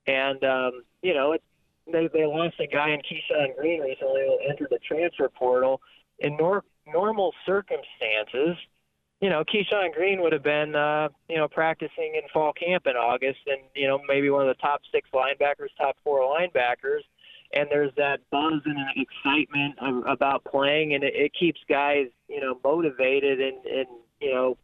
[0.08, 1.44] And um, you know, it,
[1.92, 5.82] they they lost a guy in Keyshawn Greene recently who entered the transfer portal.
[6.20, 8.56] In nor- normal circumstances,
[9.20, 12.96] you know, Keyshawn Greene would have been, uh, you know, practicing in fall camp in
[12.96, 17.02] August, and you know, maybe one of the top six linebackers, top four linebackers
[17.56, 22.42] and there's that buzz and excitement of, about playing, and it, it keeps guys, you
[22.42, 23.88] know, motivated and, and
[24.20, 24.58] you know,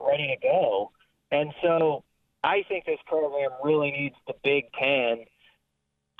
[0.00, 0.90] ready to go.
[1.30, 2.04] And so,
[2.42, 5.24] I think this program really needs the Big Ten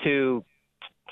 [0.04, 0.44] to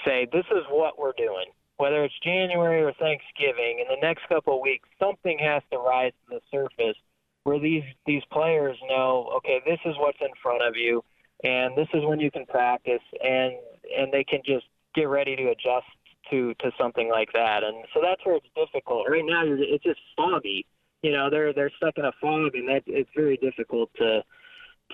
[0.04, 1.46] say this is what we're doing.
[1.78, 6.12] Whether it's January or Thanksgiving, in the next couple of weeks, something has to rise
[6.28, 6.96] to the surface
[7.44, 11.02] where these these players know, okay, this is what's in front of you,
[11.44, 13.54] and this is when you can practice, and
[13.96, 14.66] and they can just
[14.96, 15.86] get ready to adjust
[16.30, 17.62] to to something like that.
[17.62, 19.06] And so that's where it's difficult.
[19.08, 20.66] Right now, it's just foggy.
[21.02, 24.22] You know, they're they're stuck in a fog, and that it's very difficult to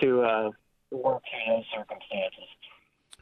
[0.00, 0.50] to uh,
[0.90, 2.44] work through those circumstances.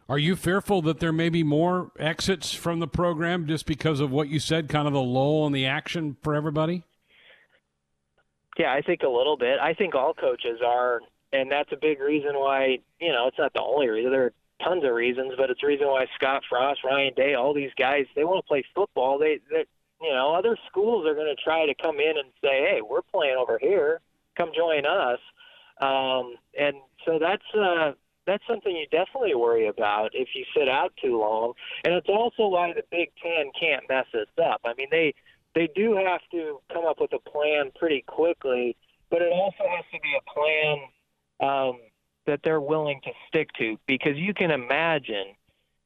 [0.08, 4.10] Are you fearful that there may be more exits from the program just because of
[4.10, 6.82] what you said, kind of the lull in the action for everybody?
[8.58, 9.60] Yeah, I think a little bit.
[9.60, 11.00] I think all coaches are,
[11.32, 12.78] and that's a big reason why.
[13.00, 14.10] You know, it's not the only reason.
[14.10, 14.32] There
[14.64, 18.06] tons of reasons, but it's the reason why Scott Frost, Ryan Day, all these guys
[18.14, 19.18] they want to play football.
[19.18, 19.64] They, they
[20.00, 23.02] you know, other schools are going to try to come in and say, "Hey, we're
[23.02, 24.00] playing over here.
[24.36, 25.18] Come join us."
[25.80, 27.92] Um, and so that's uh,
[28.26, 31.52] that's something you definitely worry about if you sit out too long.
[31.84, 34.60] And it's also why the Big Ten can't mess this up.
[34.64, 35.14] I mean, they
[35.54, 38.76] they do have to come up with a plan pretty quickly,
[39.10, 40.78] but it also has to be a plan
[41.40, 41.80] um,
[42.26, 45.34] that they're willing to stick to because you can imagine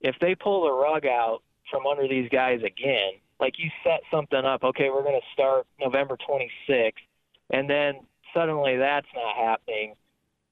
[0.00, 4.44] if they pull the rug out from under these guys again, like you set something
[4.44, 6.92] up, okay, we're going to start November 26th,
[7.50, 8.00] and then
[8.34, 9.94] suddenly that's not happening.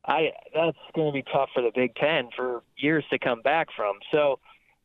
[0.04, 3.68] I that's going to be tough for the Big Ten for years to come back
[3.76, 3.98] from.
[4.10, 4.40] So,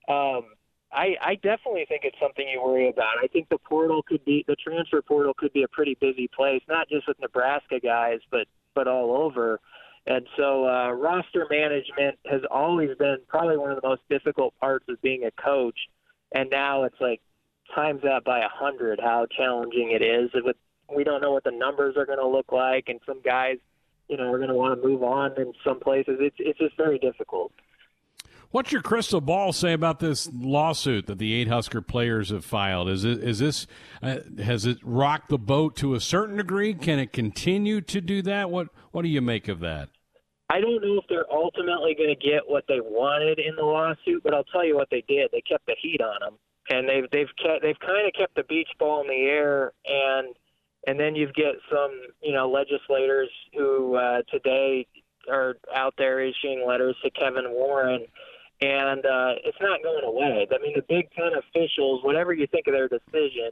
[0.08, 0.46] um,
[0.92, 3.18] I, I definitely think it's something you worry about.
[3.22, 6.62] I think the portal could be the transfer portal could be a pretty busy place,
[6.70, 9.60] not just with Nebraska guys, but but all over.
[10.08, 14.86] And so uh, roster management has always been probably one of the most difficult parts
[14.88, 15.78] of being a coach.
[16.32, 17.22] And now it's like
[17.76, 20.30] times that by a hundred how challenging it is.
[20.34, 20.56] With
[20.96, 23.58] we don't know what the numbers are going to look like, and some guys,
[24.08, 26.18] you know, are going to want to move on in some places.
[26.22, 27.52] It's it's just very difficult.
[28.52, 32.88] What's your crystal ball say about this lawsuit that the eight Husker players have filed?
[32.88, 33.68] Is it is this
[34.02, 36.74] uh, has it rocked the boat to a certain degree?
[36.74, 38.50] Can it continue to do that?
[38.50, 39.90] What what do you make of that?
[40.50, 44.24] I don't know if they're ultimately going to get what they wanted in the lawsuit,
[44.24, 45.30] but I'll tell you what they did.
[45.32, 46.36] They kept the heat on them,
[46.70, 50.36] and they've they've kept they've kind of kept the beach ball in the air, and
[50.88, 54.88] and then you get some you know legislators who uh, today
[55.30, 58.06] are out there issuing letters to Kevin Warren,
[58.62, 60.48] and uh, it's not going away.
[60.50, 63.52] I mean, the Big Ten officials, whatever you think of their decision,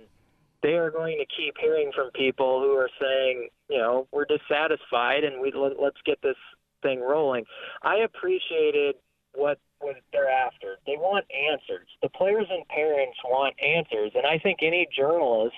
[0.63, 5.23] they are going to keep hearing from people who are saying, you know, we're dissatisfied
[5.23, 6.37] and we let's get this
[6.85, 7.45] thing rolling.
[7.81, 8.95] I appreciated
[9.33, 10.77] what what they're after.
[10.85, 11.87] They want answers.
[12.01, 15.55] The players and parents want answers, and I think any journalist,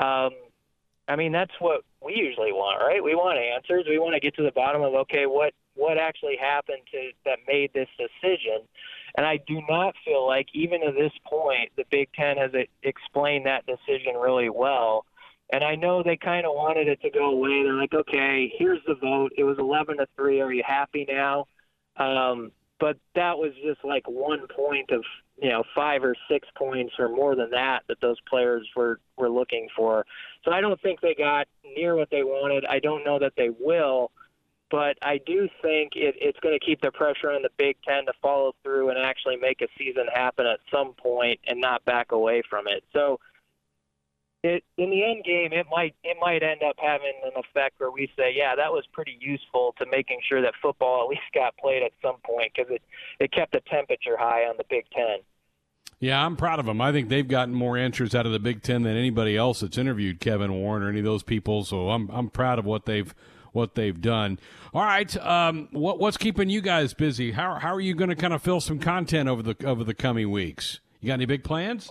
[0.00, 0.30] um,
[1.08, 3.02] I mean, that's what we usually want, right?
[3.02, 3.86] We want answers.
[3.88, 7.38] We want to get to the bottom of okay, what what actually happened to that
[7.48, 8.60] made this decision.
[9.16, 13.46] And I do not feel like, even at this point, the Big Ten has explained
[13.46, 15.04] that decision really well.
[15.52, 17.62] And I know they kind of wanted it to go away.
[17.62, 19.32] They're like, okay, here's the vote.
[19.36, 20.40] It was 11 to 3.
[20.40, 21.46] Are you happy now?
[21.96, 25.04] Um, but that was just like one point of,
[25.42, 29.28] you know, five or six points or more than that that those players were, were
[29.28, 30.06] looking for.
[30.44, 32.64] So I don't think they got near what they wanted.
[32.64, 34.12] I don't know that they will.
[34.70, 38.06] But I do think it, it's going to keep the pressure on the Big Ten
[38.06, 42.12] to follow through and actually make a season happen at some point and not back
[42.12, 42.84] away from it.
[42.92, 43.18] So,
[44.42, 47.90] it in the end game it might it might end up having an effect where
[47.90, 51.56] we say yeah that was pretty useful to making sure that football at least got
[51.58, 52.82] played at some point because it
[53.18, 55.18] it kept the temperature high on the Big Ten.
[55.98, 56.80] Yeah, I'm proud of them.
[56.80, 59.76] I think they've gotten more answers out of the Big Ten than anybody else that's
[59.76, 61.64] interviewed Kevin Warren or any of those people.
[61.64, 63.14] So I'm I'm proud of what they've
[63.52, 64.38] what they've done.
[64.72, 67.32] All right, um, what what's keeping you guys busy?
[67.32, 69.94] How how are you going to kind of fill some content over the over the
[69.94, 70.80] coming weeks?
[71.00, 71.90] You got any big plans?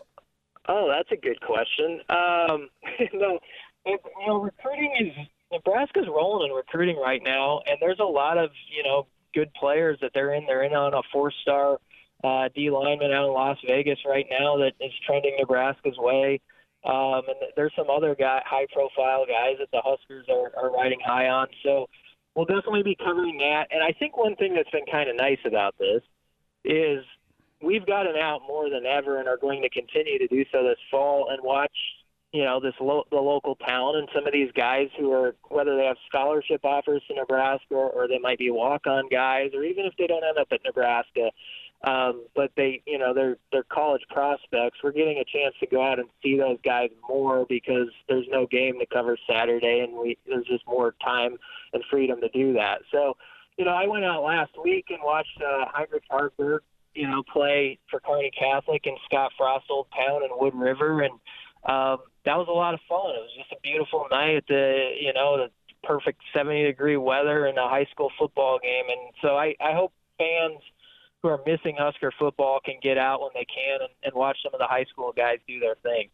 [0.67, 2.01] Oh, that's a good question.
[2.09, 2.69] Um,
[2.99, 8.51] you know, recruiting is Nebraska's rolling in recruiting right now, and there's a lot of
[8.75, 10.45] you know good players that they're in.
[10.45, 11.79] They're in on a four-star
[12.23, 16.41] uh, D lineman out in Las Vegas right now that is trending Nebraska's way.
[16.85, 21.27] Um, and there's some other guy, high-profile guys that the Huskers are, are riding high
[21.27, 21.47] on.
[21.63, 21.87] So
[22.35, 23.67] we'll definitely be covering that.
[23.71, 26.01] And I think one thing that's been kind of nice about this
[26.63, 27.03] is
[27.61, 30.77] we've gotten out more than ever and are going to continue to do so this
[30.89, 31.73] fall and watch
[32.31, 35.75] you know this lo- the local talent and some of these guys who are whether
[35.75, 39.85] they have scholarship offers to Nebraska or, they might be walk on guys or even
[39.85, 41.31] if they don't end up at Nebraska
[41.83, 45.83] um, but they you know they're they're college prospects we're getting a chance to go
[45.83, 50.17] out and see those guys more because there's no game to cover Saturday and we
[50.27, 51.35] there's just more time
[51.73, 52.79] and freedom to do that.
[52.91, 53.15] So
[53.57, 56.59] you know I went out last week and watched uh, Heinrich Haarberg
[56.93, 61.13] you know, play for Kearney Catholic and Scott Frost Old Town and Wood River, and
[61.65, 63.11] um, that was a lot of fun.
[63.15, 65.49] It was just a beautiful night at the, you know, the
[65.83, 69.93] perfect 70 degree weather in a high school football game, and so I, I hope
[70.17, 70.61] fans
[71.21, 74.53] who are missing Husker football can get out when they can and, and watch some
[74.53, 76.09] of the high school guys do their thing.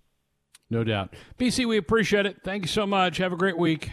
[0.69, 1.13] No doubt.
[1.37, 2.37] BC, we appreciate it.
[2.43, 3.17] Thank you so much.
[3.17, 3.91] Have a great week.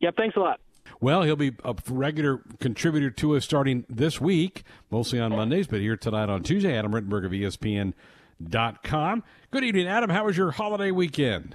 [0.00, 0.60] Yep, thanks a lot.
[1.00, 5.80] Well, he'll be a regular contributor to us starting this week, mostly on Mondays, but
[5.80, 6.76] here tonight on Tuesday.
[6.76, 9.22] Adam Rittenberg of ESPN.com.
[9.52, 10.10] Good evening, Adam.
[10.10, 11.54] How was your holiday weekend?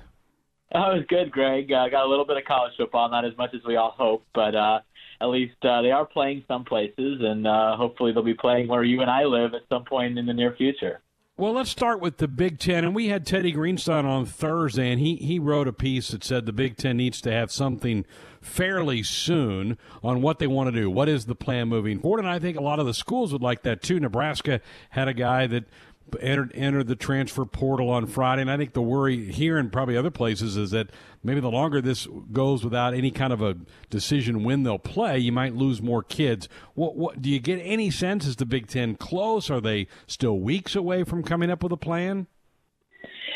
[0.74, 1.72] Oh, it was good, Greg.
[1.74, 3.94] I uh, got a little bit of college football, not as much as we all
[3.98, 4.80] hope, but uh,
[5.20, 8.84] at least uh, they are playing some places, and uh, hopefully they'll be playing where
[8.84, 11.02] you and I live at some point in the near future.
[11.36, 12.86] Well, let's start with the Big Ten.
[12.86, 16.46] And we had Teddy Greenstein on Thursday, and he, he wrote a piece that said
[16.46, 18.06] the Big Ten needs to have something
[18.40, 20.92] fairly soon on what they want to do.
[20.92, 22.20] What is the plan moving forward?
[22.20, 24.00] And I think a lot of the schools would like that too.
[24.00, 25.64] Nebraska had a guy that
[26.20, 29.98] entered entered the transfer portal on Friday, and I think the worry here and probably
[29.98, 30.90] other places is that
[31.24, 33.58] maybe the longer this goes without any kind of a
[33.90, 36.48] decision when they'll play, you might lose more kids.
[36.74, 38.26] What, what do you get any sense?
[38.26, 39.50] Is the Big Ten close?
[39.50, 42.28] Are they still weeks away from coming up with a plan?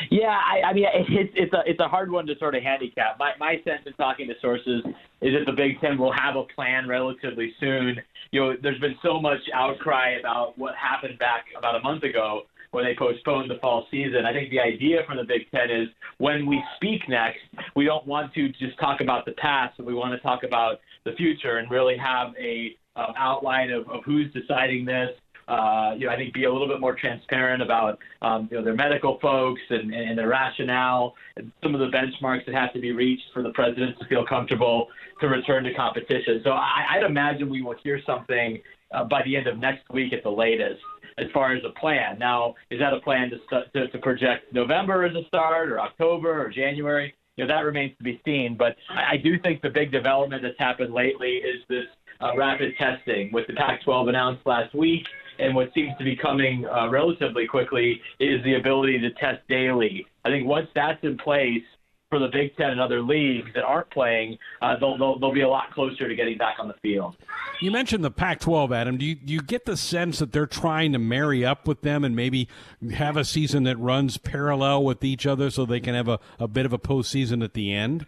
[0.10, 3.17] Yeah, I, I mean it's it's a it's a hard one to sort of handicap.
[3.19, 4.84] My my sense in talking to sources
[5.21, 7.97] is that the Big Ten will have a plan relatively soon.
[8.32, 12.43] You know, there's been so much outcry about what happened back about a month ago
[12.71, 14.25] when they postponed the fall season.
[14.25, 17.39] I think the idea from the Big Ten is when we speak next,
[17.75, 20.80] we don't want to just talk about the past, but we want to talk about
[21.06, 25.10] the future and really have a um, outline of, of who's deciding this.
[25.47, 28.63] Uh, you know, I think be a little bit more transparent about um, you know
[28.63, 32.82] their medical folks and, and their rationale and some of the benchmarks that have to
[32.82, 34.88] be reached for the president to feel comfortable
[35.21, 36.41] to return to competition.
[36.43, 40.12] So I, I'd imagine we will hear something uh, by the end of next week
[40.12, 40.82] at the latest
[41.17, 42.17] as far as a plan.
[42.19, 46.45] Now, is that a plan to, to, to project November as a start or October
[46.45, 47.13] or January?
[47.36, 48.56] You know, that remains to be seen.
[48.58, 51.86] But I, I do think the big development that's happened lately is this
[52.19, 55.06] uh, rapid testing with the Pac-12 announced last week.
[55.39, 60.06] And what seems to be coming uh, relatively quickly is the ability to test daily.
[60.25, 61.62] I think once that's in place,
[62.10, 65.41] for the Big Ten and other leagues that aren't playing, uh, they'll, they'll, they'll be
[65.41, 67.15] a lot closer to getting back on the field.
[67.62, 68.98] You mentioned the Pac-12, Adam.
[68.98, 72.04] Do you, do you get the sense that they're trying to marry up with them
[72.04, 72.48] and maybe
[72.93, 76.48] have a season that runs parallel with each other so they can have a, a
[76.48, 78.06] bit of a postseason at the end?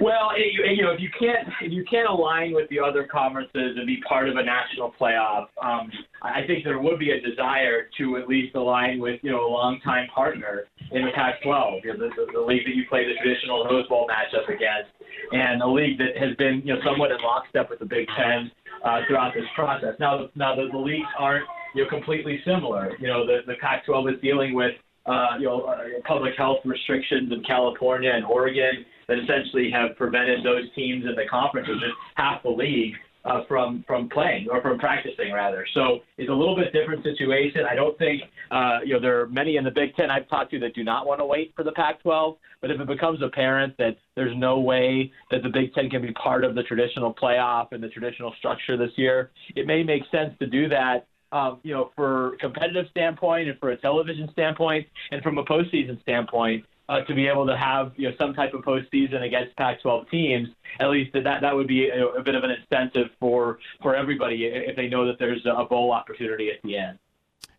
[0.00, 3.86] Well, you know, if you can't if you can't align with the other conferences and
[3.86, 5.90] be part of a national playoff, um,
[6.22, 9.50] I think there would be a desire to at least align with you know a
[9.50, 13.14] longtime partner in the Pac-12, you know, the, the, the league that you play the
[13.20, 14.88] traditional Rose Bowl matchup against,
[15.32, 18.52] and a league that has been you know somewhat in lockstep with the Big Ten
[18.84, 19.94] uh, throughout this process.
[19.98, 22.92] Now, now the, the leagues aren't you know completely similar.
[23.00, 27.32] You know, the the Pac-12 is dealing with uh, you know uh, public health restrictions
[27.32, 31.92] in California and Oregon that essentially have prevented those teams in the conference, which is
[32.14, 32.94] half the league,
[33.24, 35.66] uh, from from playing or from practicing rather.
[35.74, 37.62] So it's a little bit different situation.
[37.68, 40.50] I don't think uh, you know there are many in the Big Ten I've talked
[40.52, 42.36] to that do not want to wait for the Pac-12.
[42.60, 46.12] But if it becomes apparent that there's no way that the Big Ten can be
[46.12, 50.32] part of the traditional playoff and the traditional structure this year, it may make sense
[50.40, 55.22] to do that um, you know, for competitive standpoint and for a television standpoint and
[55.22, 58.62] from a postseason standpoint, uh, to be able to have you know some type of
[58.62, 60.48] postseason against Pac-12 teams,
[60.80, 64.44] at least that that would be a, a bit of an incentive for for everybody
[64.44, 66.98] if they know that there's a bowl opportunity at the end.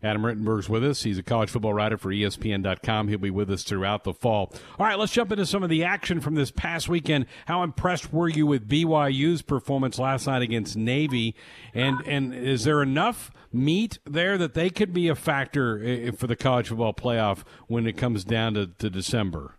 [0.02, 1.02] Adam Rittenberg's with us.
[1.02, 3.08] He's a college football writer for ESPN.com.
[3.08, 4.52] He'll be with us throughout the fall.
[4.78, 7.26] All right, let's jump into some of the action from this past weekend.
[7.46, 11.34] How impressed were you with BYU's performance last night against Navy?
[11.74, 16.36] And and is there enough meat there that they could be a factor for the
[16.36, 19.56] college football playoff when it comes down to, to December?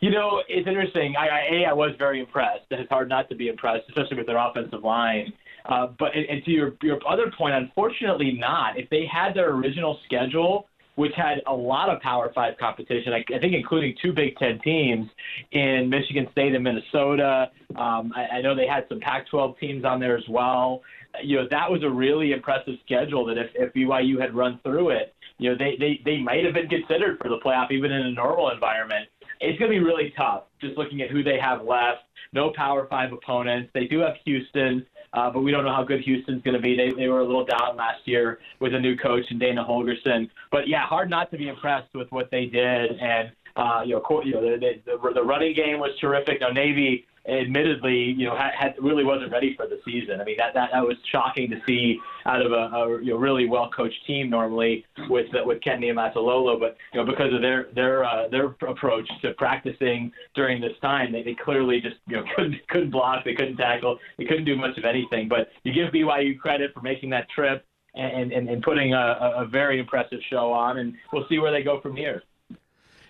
[0.00, 1.14] You know, it's interesting.
[1.16, 2.66] I, I, a, I was very impressed.
[2.70, 5.32] It's hard not to be impressed, especially with their offensive line.
[5.66, 8.78] Uh, but and, and to your your other point, unfortunately, not.
[8.78, 13.24] If they had their original schedule, which had a lot of Power Five competition, I,
[13.34, 15.08] I think including two Big Ten teams
[15.52, 17.50] in Michigan State and Minnesota.
[17.76, 20.82] Um, I, I know they had some Pac-12 teams on there as well.
[21.22, 23.24] You know, that was a really impressive schedule.
[23.26, 26.54] That if, if BYU had run through it, you know, they, they they might have
[26.54, 29.08] been considered for the playoff even in a normal environment.
[29.40, 30.44] It's going to be really tough.
[30.60, 33.70] Just looking at who they have left, no Power Five opponents.
[33.74, 34.86] They do have Houston.
[35.14, 36.76] Uh, but we don't know how good Houston's going to be.
[36.76, 40.28] They, they were a little down last year with a new coach and Dana Holgorsen.
[40.50, 42.98] But yeah, hard not to be impressed with what they did.
[43.00, 46.40] And uh, you know, you know, the, the running game was terrific.
[46.40, 50.20] Now Navy admittedly, you know, had, had really wasn't ready for the season.
[50.20, 53.16] I mean, that that, that was shocking to see out of a, a you know
[53.16, 57.40] really well coached team normally with uh, with and Niumatalolo, but you know because of
[57.40, 62.16] their their uh, their approach to practicing during this time, they, they clearly just you
[62.16, 65.28] know couldn't couldn't block, they couldn't tackle, they couldn't do much of anything.
[65.28, 69.46] But you give BYU credit for making that trip and and, and putting a, a
[69.46, 72.22] very impressive show on, and we'll see where they go from here.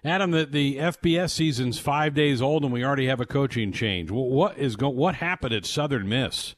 [0.05, 4.11] Adam, the, the FBS season's five days old, and we already have a coaching change.
[4.11, 6.55] What is go, what happened at Southern Miss?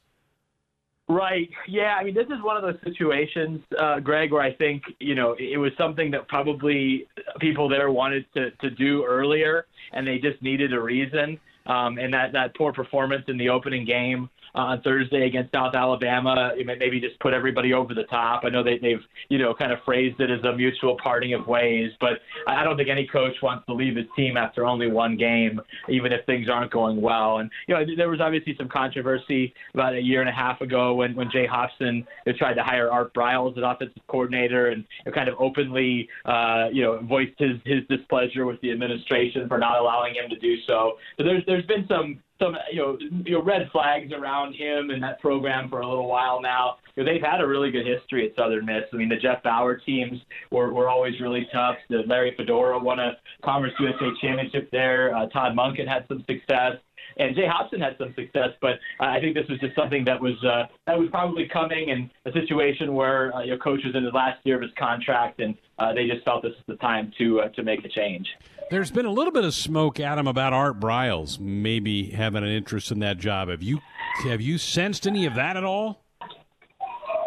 [1.08, 1.48] Right.
[1.68, 1.94] Yeah.
[1.94, 5.36] I mean, this is one of those situations, uh, Greg, where I think you know
[5.38, 7.06] it was something that probably
[7.38, 11.38] people there wanted to to do earlier, and they just needed a reason.
[11.66, 16.52] um, and that that poor performance in the opening game on Thursday against South Alabama.
[16.64, 18.42] Maybe just put everybody over the top.
[18.44, 21.46] I know they, they've you know kind of phrased it as a mutual parting of
[21.46, 22.14] ways, but
[22.46, 26.12] I don't think any coach wants to leave his team after only one game, even
[26.12, 27.38] if things aren't going well.
[27.38, 30.94] And you know there was obviously some controversy about a year and a half ago
[30.94, 32.06] when when Jay Hopson
[32.38, 34.84] tried to hire Art Briles as offensive coordinator and
[35.14, 39.78] kind of openly uh, you know voiced his his displeasure with the administration for not
[39.78, 40.94] allowing him to do so.
[41.18, 45.02] So there's there's been some some you know you know red flags around him and
[45.02, 46.76] that program for a little while now.
[46.94, 48.84] You know, they've had a really good history at Southern Miss.
[48.92, 50.18] I mean, the Jeff Bower teams
[50.50, 51.76] were, were always really tough.
[51.90, 55.14] The Larry Fedora won a Conference USA championship there.
[55.14, 56.76] Uh, Todd Monken had some success
[57.16, 58.50] and Jay Hopson had some success.
[58.60, 62.10] But I think this was just something that was uh, that was probably coming, and
[62.24, 65.56] a situation where uh, your coach was in the last year of his contract, and
[65.78, 68.26] uh, they just felt this was the time to uh, to make a change.
[68.68, 72.90] There's been a little bit of smoke, Adam, about Art Briles maybe having an interest
[72.90, 73.48] in that job.
[73.48, 73.78] Have you
[74.24, 76.02] have you sensed any of that at all?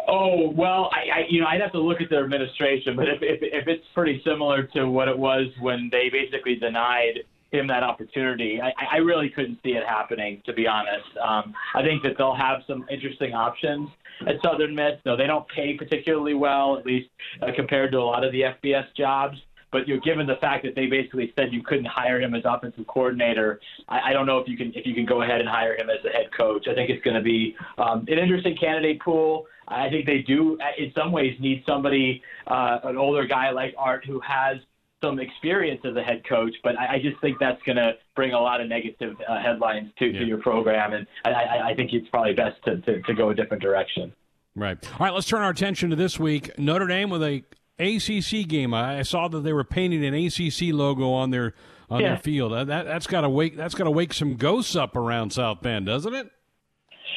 [0.06, 3.22] Oh well, I, I you know I'd have to look at their administration, but if,
[3.22, 7.20] if if it's pretty similar to what it was when they basically denied
[7.52, 8.60] him that opportunity.
[8.62, 11.08] I, I really couldn't see it happening, to be honest.
[11.20, 13.88] Um, I think that they'll have some interesting options
[14.26, 14.98] at Southern Miss.
[15.04, 17.08] No, they don't pay particularly well, at least
[17.42, 19.36] uh, compared to a lot of the FBS jobs.
[19.72, 22.42] But you know, given the fact that they basically said you couldn't hire him as
[22.44, 25.48] offensive coordinator, I, I don't know if you can if you can go ahead and
[25.48, 26.66] hire him as a head coach.
[26.68, 29.46] I think it's going to be um, an interesting candidate pool.
[29.68, 34.04] I think they do, in some ways, need somebody, uh, an older guy like Art,
[34.04, 34.56] who has
[35.02, 38.32] some experience as a head coach, but I, I just think that's going to bring
[38.32, 40.20] a lot of negative uh, headlines to, yeah.
[40.20, 43.34] to your program, and I, I, think it's probably best to, to, to go a
[43.34, 44.12] different direction.
[44.54, 44.78] Right.
[44.92, 45.14] All right.
[45.14, 46.58] Let's turn our attention to this week.
[46.58, 47.42] Notre Dame with a
[47.80, 48.74] ACC game.
[48.74, 51.54] I saw that they were painting an ACC logo on their
[51.88, 52.08] on yeah.
[52.08, 52.52] their field.
[52.52, 55.86] That that's got to wake that's got to wake some ghosts up around South Bend,
[55.86, 56.30] doesn't it?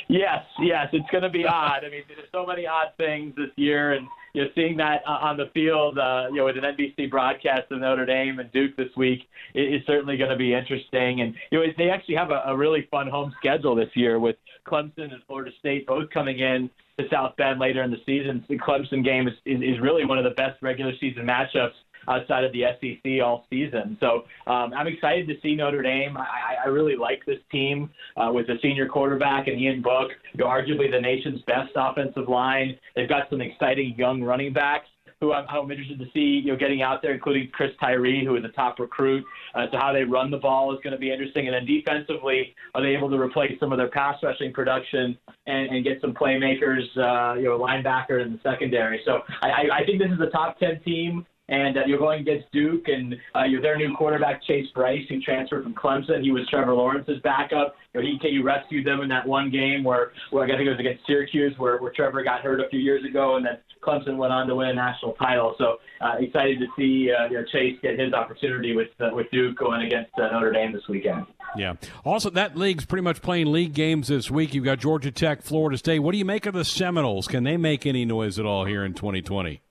[0.09, 1.85] Yes, yes, it's going to be odd.
[1.85, 5.11] I mean, there's so many odd things this year, and you know, seeing that uh,
[5.21, 8.75] on the field, uh, you know, with an NBC broadcast of Notre Dame and Duke
[8.75, 9.21] this week
[9.53, 11.21] is, certainly going to be interesting.
[11.21, 14.35] And you know, they actually have a, a really fun home schedule this year with
[14.67, 18.43] Clemson and Florida State both coming in to South Bend later in the season.
[18.49, 21.73] The Clemson game is, is, is really one of the best regular season matchups
[22.07, 23.97] outside of the SEC all season.
[23.99, 26.17] So um, I'm excited to see Notre Dame.
[26.17, 30.91] I, I really like this team uh, with the senior quarterback and Ian Book, arguably
[30.91, 32.77] the nation's best offensive line.
[32.95, 34.87] They've got some exciting young running backs
[35.23, 38.35] who I'm, I'm, interested to see, you know, getting out there, including Chris Tyree, who
[38.35, 39.23] is a top recruit.
[39.55, 41.47] Uh, so how they run the ball is going to be interesting.
[41.47, 45.17] And then defensively, are they able to replace some of their pass rushing production
[45.47, 49.01] and, and get some playmakers, uh, you know, linebacker in the secondary?
[49.05, 52.49] So I, I think this is a top 10 team and uh, you're going against
[52.53, 56.21] Duke, and uh, you're their new quarterback Chase Brice, who transferred from Clemson.
[56.21, 57.75] He was Trevor Lawrence's backup.
[57.93, 60.69] You know, he, he rescued them in that one game where, where I think it
[60.69, 64.17] was against Syracuse, where, where Trevor got hurt a few years ago, and then Clemson
[64.17, 65.55] went on to win a national title.
[65.57, 69.29] So uh, excited to see uh, you know, Chase get his opportunity with uh, with
[69.31, 71.25] Duke going against uh, Notre Dame this weekend.
[71.55, 71.73] Yeah.
[72.03, 74.53] Also, that league's pretty much playing league games this week.
[74.53, 75.99] You've got Georgia Tech, Florida State.
[75.99, 77.27] What do you make of the Seminoles?
[77.27, 79.61] Can they make any noise at all here in 2020?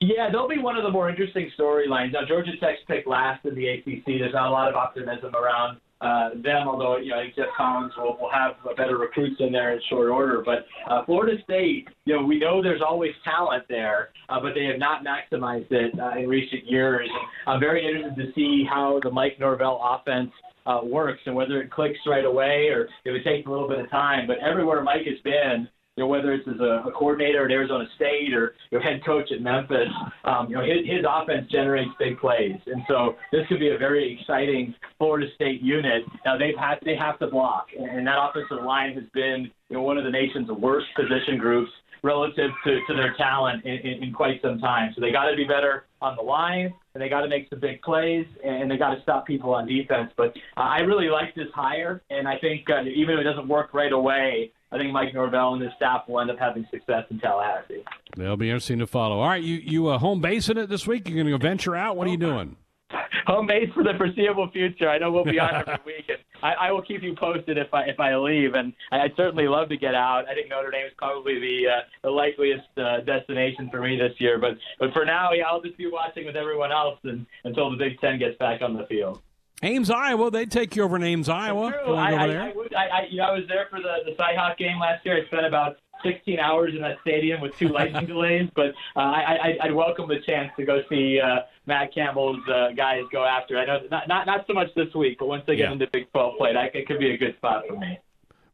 [0.00, 2.12] Yeah, they'll be one of the more interesting storylines.
[2.12, 4.04] Now, Georgia Tech's picked last in the ACC.
[4.06, 7.48] There's not a lot of optimism around uh, them, although you know, I think Geoff
[7.56, 10.42] Collins will, will have better recruits in there in short order.
[10.44, 14.64] But uh, Florida State, you know, we know there's always talent there, uh, but they
[14.66, 17.08] have not maximized it uh, in recent years.
[17.46, 20.30] I'm very interested to see how the Mike Norvell offense
[20.66, 23.80] uh, works and whether it clicks right away or if it takes a little bit
[23.80, 24.26] of time.
[24.26, 27.84] But everywhere Mike has been, you know, whether it's as a, a coordinator at Arizona
[27.94, 29.88] State or your head coach at Memphis,
[30.24, 33.78] um, you know, his, his offense generates big plays, and so this could be a
[33.78, 36.02] very exciting Florida State unit.
[36.24, 39.82] Now they've had they have to block, and that offensive line has been you know
[39.82, 41.70] one of the nation's worst position groups
[42.04, 44.92] relative to, to their talent in, in, in quite some time.
[44.94, 47.60] So they got to be better on the line, and they got to make some
[47.60, 50.10] big plays, and they got to stop people on defense.
[50.16, 53.48] But uh, I really like this hire, and I think uh, even if it doesn't
[53.48, 57.04] work right away, I think Mike Norvell and his staff will end up having success
[57.08, 57.84] in Tallahassee.
[58.16, 59.20] They'll be interesting to follow.
[59.20, 61.08] All right, you you uh, home base in it this week?
[61.08, 61.96] You're going to go venture out?
[61.96, 62.56] What are you doing?
[63.26, 64.90] Home base for the foreseeable future.
[64.90, 67.72] I know we'll be on every week, and I, I will keep you posted if
[67.72, 68.54] I if I leave.
[68.54, 70.28] And I'd certainly love to get out.
[70.28, 74.12] I think Notre Dame is probably the uh, the likeliest uh, destination for me this
[74.18, 74.38] year.
[74.38, 77.76] But but for now, yeah, I'll just be watching with everyone else and, until the
[77.76, 79.22] Big Ten gets back on the field.
[79.64, 80.30] Ames, Iowa.
[80.30, 81.72] They take you over in Ames, Iowa.
[81.88, 84.58] I, I, I, would, I, I, you know, I was there for the the Cyhawk
[84.58, 85.22] game last year.
[85.22, 89.56] I spent about 16 hours in that stadium with two lightning delays, but uh, I,
[89.60, 93.56] I, I'd welcome the chance to go see uh, Matt Campbell's uh, guys go after.
[93.56, 95.72] I know not, not not so much this week, but once they get Yeah.
[95.72, 97.98] into Big 12 play, that it could be a good spot for me.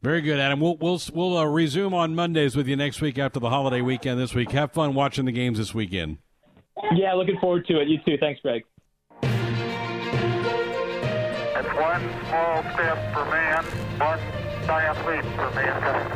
[0.01, 0.59] Very good, Adam.
[0.61, 4.19] We'll we'll we'll uh, resume on Mondays with you next week after the holiday weekend.
[4.19, 6.19] This week, have fun watching the games this weekend.
[6.95, 7.87] Yeah, looking forward to it.
[7.89, 8.17] You too.
[8.17, 8.63] Thanks, Greg.
[11.63, 13.63] It's one small step for man,
[13.99, 14.19] one
[14.65, 16.09] giant leap for mankind.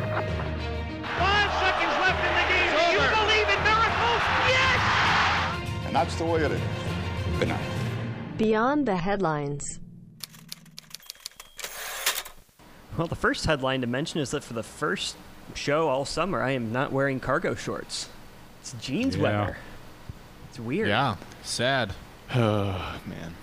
[1.18, 2.72] Five seconds left in the game.
[2.74, 4.22] Do you believe in miracles?
[4.48, 5.86] Yes!
[5.86, 6.60] And that's the way it is.
[7.38, 7.60] Good night.
[8.36, 9.78] Beyond the headlines.
[12.98, 15.14] Well, the first headline to mention is that for the first
[15.54, 18.08] show all summer, I am not wearing cargo shorts.
[18.62, 19.22] It's jeans Yeah.
[19.22, 19.56] weather.
[20.48, 20.88] It's weird.
[20.88, 21.92] Yeah, sad.
[22.34, 23.34] Oh, man.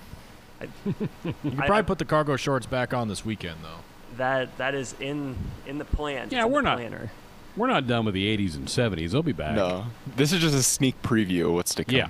[0.85, 3.79] You could I- probably put the cargo shorts back on this weekend, though.
[4.17, 5.35] That that is in
[5.65, 6.29] in the plan.
[6.31, 7.11] Yeah, we're not- Planner.
[7.55, 9.11] We're not done with the 80s and 70s.
[9.11, 9.55] They'll be back.
[9.55, 9.85] No,
[10.15, 11.95] this is just a sneak preview of what's to come.
[11.95, 12.07] Yeah.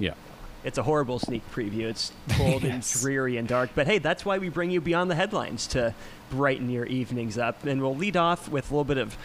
[0.00, 0.14] Yeah.
[0.64, 1.82] It's a horrible sneak preview.
[1.84, 3.70] It's cold and dreary and dark.
[3.76, 5.94] But hey, that's why we bring you Beyond the Headlines to
[6.30, 7.64] brighten your evenings up.
[7.64, 9.16] And we'll lead off with a little bit of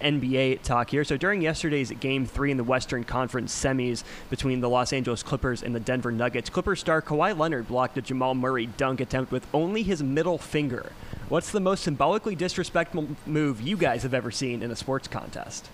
[0.00, 1.04] NBA talk here.
[1.04, 5.62] So during yesterday's game three in the Western Conference semis between the Los Angeles Clippers
[5.62, 9.46] and the Denver Nuggets, Clippers star Kawhi Leonard blocked a Jamal Murray dunk attempt with
[9.54, 10.92] only his middle finger.
[11.28, 15.68] What's the most symbolically disrespectful move you guys have ever seen in a sports contest?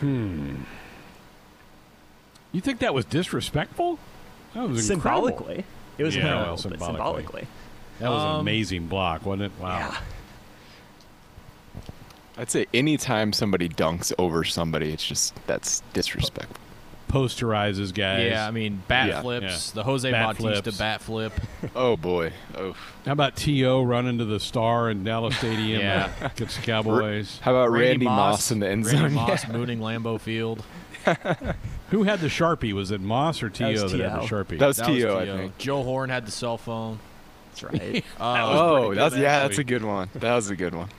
[0.00, 0.56] Hmm.
[2.52, 3.98] You think that was disrespectful?
[4.54, 5.28] That was incredible.
[5.28, 5.64] Symbolically.
[5.98, 6.86] It was Yeah, well, symbolically.
[6.94, 7.46] symbolically.
[8.00, 9.52] That was an Um, amazing block, wasn't it?
[9.60, 9.78] Wow.
[9.78, 9.96] Yeah.
[12.38, 16.56] I'd say anytime somebody dunks over somebody, it's just that's disrespectful.
[17.08, 18.30] Posterizes guys.
[18.30, 19.22] Yeah, I mean, bat Yeah.
[19.22, 19.68] flips.
[19.68, 19.74] Yeah.
[19.76, 20.78] The Jose Bat Bautista flips.
[20.78, 21.32] bat flip.
[21.74, 22.32] oh boy.
[22.56, 22.76] Oh.
[23.06, 23.82] How about T.O.
[23.82, 26.10] running to the star in Dallas Stadium Yeah.
[26.20, 27.38] against the Cowboys?
[27.40, 29.12] How about Randy, Moss, Moss in the end Randy zone?
[29.14, 29.52] Moss Yeah.
[29.52, 30.62] mooning Lambeau Field.
[31.90, 32.74] Who had the Sharpie?
[32.74, 33.70] Was it Moss or T.O.
[33.70, 34.58] was that had the Sharpie?
[34.58, 35.18] That was That T.O.
[35.18, 35.56] I think.
[35.58, 36.98] Joe Horn had the cell phone.
[37.50, 38.04] That's right.
[38.20, 40.10] Uh, Oh, that's yeah, that's a good one.
[40.14, 40.90] That was a good one.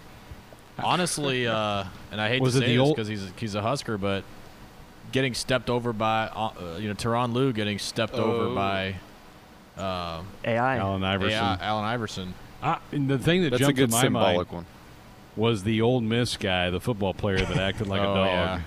[0.84, 3.62] Honestly, uh, and I hate Was to say the this old- because he's he's a
[3.62, 4.24] Husker, but
[5.12, 8.56] getting stepped over by uh, you know Tyronn Lue getting stepped over Oh.
[8.56, 8.96] by
[9.78, 10.78] uh, AI.
[10.78, 11.32] Allen Iverson.
[11.32, 12.34] yeah, Allen Iverson.
[12.62, 14.66] Ah, and the thing that That's a jumped good to my mind one.
[15.36, 18.26] was the Ole Miss guy, the football player that acted like Oh, a dog.
[18.28, 18.62] yeah.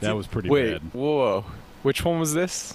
[0.00, 0.82] That was pretty Wait, bad.
[0.92, 1.44] whoa.
[1.82, 2.74] Which one was this?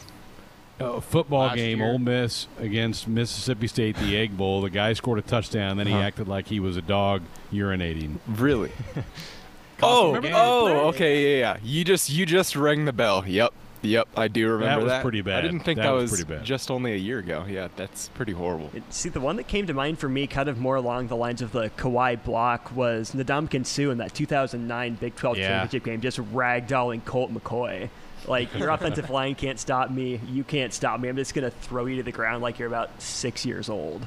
[0.84, 1.88] A football Last game, year.
[1.88, 4.61] Ole Miss against Mississippi State, the Egg Bowl.
[4.61, 5.99] The guy scored a touchdown, then he Huh.
[5.99, 7.21] acted like he was a dog
[7.51, 8.17] urinating.
[8.27, 8.71] Really?
[9.84, 11.57] oh, oh, okay, yeah, yeah.
[11.63, 13.23] You just you just rang the bell.
[13.25, 13.51] Yep,
[13.82, 14.07] yep.
[14.15, 14.84] I do remember that.
[14.84, 15.01] was that.
[15.01, 15.39] pretty bad.
[15.39, 16.45] I didn't think That that, was was, pretty bad.
[16.45, 17.45] just only a year ago.
[17.49, 18.69] Yeah, that's pretty horrible.
[18.73, 21.15] It- See, the one that came to mind for me, kind of more along the
[21.15, 25.47] lines of the Kawhi block, was Ndamukong Suh in that 2009 Big 12 Yeah.
[25.47, 27.89] championship game, just ragdolling Colt McCoy.
[28.28, 30.19] Like, your offensive line can't stop me.
[30.28, 31.09] You can't stop me.
[31.09, 34.05] I'm just going to throw you to the ground like you're about six years old.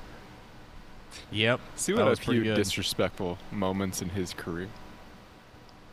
[1.31, 1.61] Yep.
[1.77, 2.57] See That what a was pretty few good.
[2.57, 4.69] disrespectful moments in his career.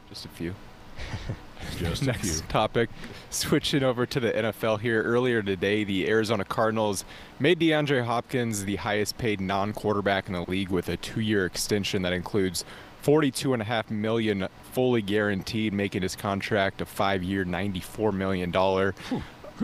[0.09, 0.55] Just a few.
[1.77, 2.47] Just a Next few.
[2.49, 2.89] topic,
[3.29, 5.03] switching over to the NFL here.
[5.03, 7.05] Earlier today, the Arizona Cardinals
[7.39, 12.13] made DeAndre Hopkins the highest paid non-quarterback in the league with a two-year extension that
[12.13, 12.65] includes
[13.03, 18.93] 42.5 million fully guaranteed, making his contract a five-year, 94 million dollar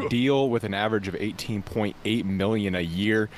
[0.10, 3.30] deal with an average of 18.8 million a year.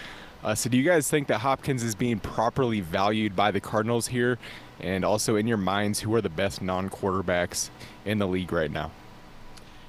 [0.43, 4.07] Uh, so, do you guys think that Hopkins is being properly valued by the Cardinals
[4.07, 4.37] here?
[4.79, 7.69] And also, in your minds, who are the best non-quarterbacks
[8.05, 8.91] in the league right now?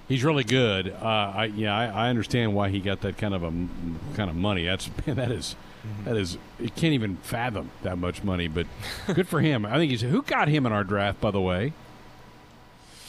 [0.09, 0.89] He's really good.
[0.89, 3.53] Uh, I yeah, I, I understand why he got that kind of a
[4.17, 4.65] kind of money.
[4.65, 5.55] That's man, that is
[6.05, 8.49] that is you can't even fathom that much money.
[8.49, 8.67] But
[9.15, 9.65] good for him.
[9.65, 11.73] I think he's who got him in our draft, by the way.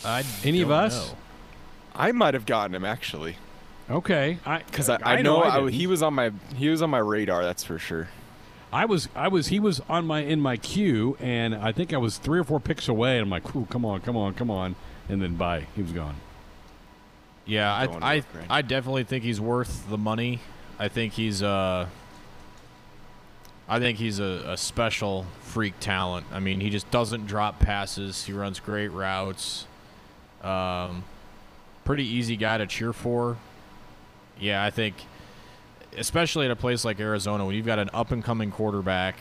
[0.04, 1.10] I Any of us?
[1.12, 1.18] know.
[1.94, 3.36] I might have gotten him actually,
[3.90, 5.74] Okay, I because I, I, know, I, didn't.
[5.74, 7.44] he was on my he was on my radar.
[7.44, 8.08] That's for sure.
[8.72, 11.98] I was I was he was on my in my queue, and I think I
[11.98, 13.18] was three or four picks away.
[13.18, 14.76] And I'm like, Ooh, come on, come on, come on,
[15.10, 16.16] and then bye, he was gone.
[17.46, 18.24] Yeah, I, I.
[18.50, 20.40] I definitely think he's worth the money.
[20.80, 21.88] I think he's uh,
[23.72, 26.26] I think he's a, a special freak talent.
[26.34, 28.26] I mean, he just doesn't drop passes.
[28.26, 29.66] He runs great routes.
[30.44, 31.06] Um,
[31.86, 33.38] pretty easy guy to cheer for.
[34.38, 34.96] Yeah, I think,
[35.98, 39.16] especially at a place like Arizona, when you've got an up and coming quarterback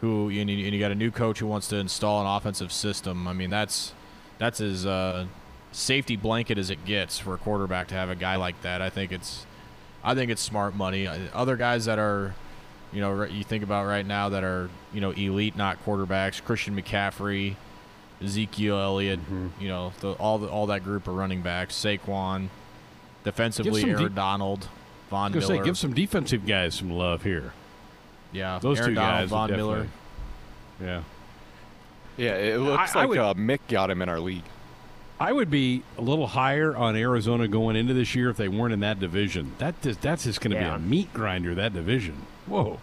[0.00, 2.72] who and you, and you got a new coach who wants to install an offensive
[2.72, 3.28] system.
[3.28, 3.92] I mean, that's
[4.38, 5.26] that's as uh,
[5.70, 8.82] safety blanket as it gets for a quarterback to have a guy like that.
[8.82, 9.46] I think it's
[10.02, 11.06] I think it's smart money.
[11.06, 12.34] Uh, Other guys that are,
[12.92, 16.42] you know, you think about right now that are you know elite, not quarterbacks.
[16.42, 17.56] Christian McCaffrey
[18.22, 19.48] Ezekiel Elliott, Mm-hmm.
[19.60, 22.48] you know, the, all the, all that group of running backs, Saquon,
[23.24, 25.62] defensively Aaron deep- Donald, I Von was Miller.
[25.62, 27.52] say, give some defensive guys some love here.
[28.32, 29.22] yeah, Those Aaron two Donald, guys.
[29.22, 29.74] would Von Miller.
[30.78, 31.02] definitely- Yeah.
[32.18, 34.44] Yeah, it looks I- I like would- uh, Mick got him in our league.
[35.22, 38.72] I would be a little higher on Arizona going into this year if they weren't
[38.72, 39.52] in that division.
[39.58, 40.70] That that's just going to Yeah.
[40.70, 41.54] be a meat grinder.
[41.54, 42.26] That division.
[42.46, 42.80] Whoa.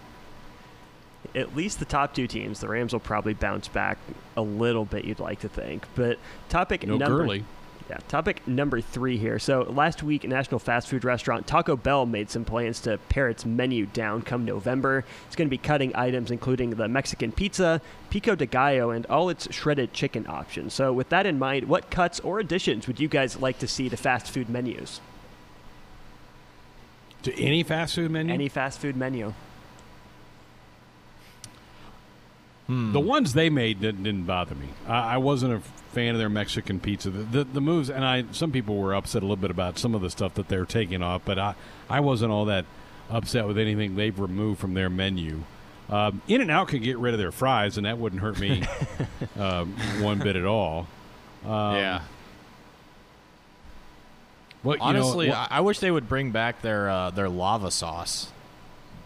[1.35, 3.97] At least the top two teams, the Rams will probably bounce back
[4.37, 5.03] a little bit.
[5.03, 6.17] You'd like to think, but
[6.47, 7.43] topic No number Gurley.
[7.89, 9.39] Yeah, topic number three here.
[9.39, 13.47] So last week, national fast food restaurant Taco Bell made some plans to pare its
[13.47, 15.05] menu down come November.
[15.25, 17.81] It's going to be cutting items including the Mexican pizza,
[18.11, 20.75] pico de gallo, and all its shredded chicken options.
[20.75, 23.89] So with that in mind, what cuts or additions would you guys like to see
[23.89, 25.01] to fast food menus?
[27.23, 28.31] To any fast food menu?
[28.31, 29.33] Any fast food menu?
[32.69, 34.67] The ones they made didn't, didn't bother me.
[34.87, 35.59] I, I wasn't a
[35.91, 37.09] fan of their Mexican pizza.
[37.09, 39.95] The, the the moves, and I some people were upset a little bit about some
[39.95, 41.55] of the stuff that they're taking off, but I
[41.89, 42.65] I wasn't all that
[43.09, 45.41] upset with anything they've removed from their menu.
[45.89, 48.63] Um, In and Out could get rid of their fries, and that wouldn't hurt me
[49.39, 50.85] um, one bit at all.
[51.43, 52.01] Um, yeah.
[54.63, 57.29] Well, you know, Honestly, what- I, I wish they would bring back their uh, their
[57.29, 58.31] lava sauce.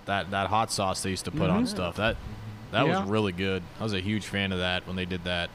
[0.05, 1.67] That that hot sauce they used to put on Mhm.
[1.69, 1.95] stuff.
[1.95, 2.17] That
[2.73, 2.99] that Yeah.
[3.01, 3.63] was really good.
[3.79, 5.49] I was a huge fan of that when they did that.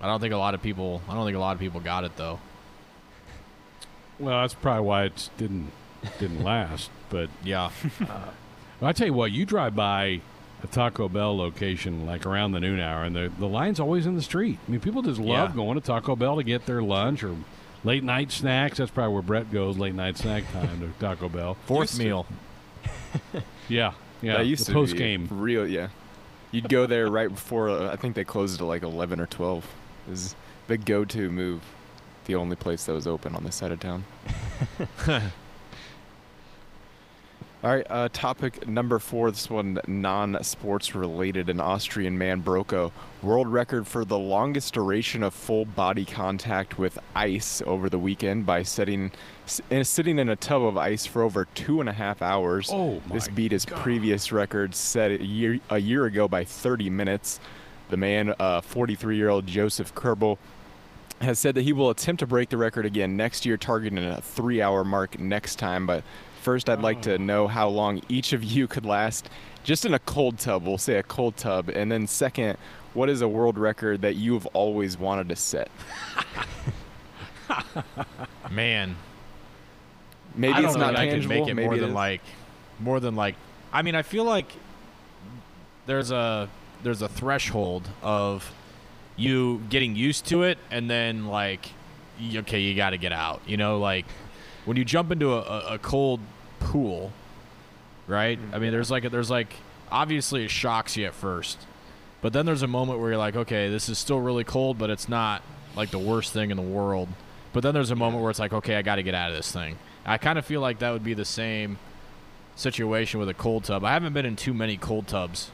[0.00, 1.02] I don't think a lot of people.
[1.08, 2.38] I don't think a lot of people got it though.
[4.18, 5.72] Well, that's probably why it didn't
[6.18, 6.90] didn't last.
[7.10, 7.70] But yeah,
[8.08, 8.20] uh,
[8.82, 10.20] I tell you what, you drive by
[10.62, 14.14] a Taco Bell location like around the noon hour, and the the line's always in
[14.14, 14.58] the street.
[14.66, 15.56] I mean, people just love Yeah.
[15.56, 17.36] going to Taco Bell to get their lunch or
[17.84, 18.78] late night snacks.
[18.78, 21.54] That's probably where Brett goes late night snack time to Taco Bell.
[21.66, 22.26] Fourth meal.
[23.68, 24.38] Yeah, yeah.
[24.38, 25.28] that used the to post game.
[25.30, 25.66] real.
[25.66, 25.88] Yeah,
[26.52, 27.70] you'd go there right before.
[27.70, 29.66] Uh, I think they closed at like eleven or twelve.
[30.06, 30.34] It was
[30.66, 31.62] the go-to move.
[32.26, 34.04] The only place that was open on this side of town.
[37.62, 39.30] All right, uh, topic number four.
[39.30, 41.50] This one non-sports related.
[41.50, 42.90] An Austrian man broke a
[43.22, 48.46] world record for the longest duration of full body contact with ice over the weekend
[48.46, 49.12] by setting,
[49.50, 52.70] s- uh, sitting in a tub of ice for over two and a half hours.
[52.72, 57.40] Oh This beat his previous record set a year, a year ago by 30 minutes.
[57.90, 60.38] The man, 43-year-old Josef Köberl,
[61.20, 64.20] has said that he will attempt to break the record again next year, targeting a
[64.20, 65.86] three-hour mark next time.
[65.86, 66.04] But
[66.40, 69.28] first, I'd like to know how long each of you could last
[69.64, 70.64] just in a cold tub.
[70.66, 72.56] We'll say a cold tub, and then second,
[72.94, 75.68] what is a world record that you have always wanted to set?
[78.50, 78.96] Man,
[80.34, 81.94] Maybe I don't it's not that I could make it maybe more it than is.
[81.94, 82.22] like,
[82.78, 83.34] more than like.
[83.72, 84.46] I mean, I feel like
[85.86, 86.48] there's a
[86.82, 88.52] there's a threshold of
[89.16, 91.68] you getting used to it, and then like,
[92.34, 93.42] okay, you got to get out.
[93.46, 94.06] You know, like
[94.64, 96.20] when you jump into a, a, a cold
[96.58, 97.12] pool,
[98.06, 98.38] right?
[98.38, 99.52] Mm, I mean, there's like a, there's like
[99.90, 101.58] obviously it shocks you at first,
[102.22, 104.90] but then there's a moment where you're like, okay, this is still really cold, but
[104.90, 105.42] it's not
[105.76, 107.08] like the worst thing in the world.
[107.52, 109.36] But then there's a moment where it's like, okay, I got to get out of
[109.36, 109.76] this thing.
[110.06, 111.78] I kind of feel like that would be the same
[112.56, 113.84] situation with a cold tub.
[113.84, 115.50] I haven't been in too many cold tubs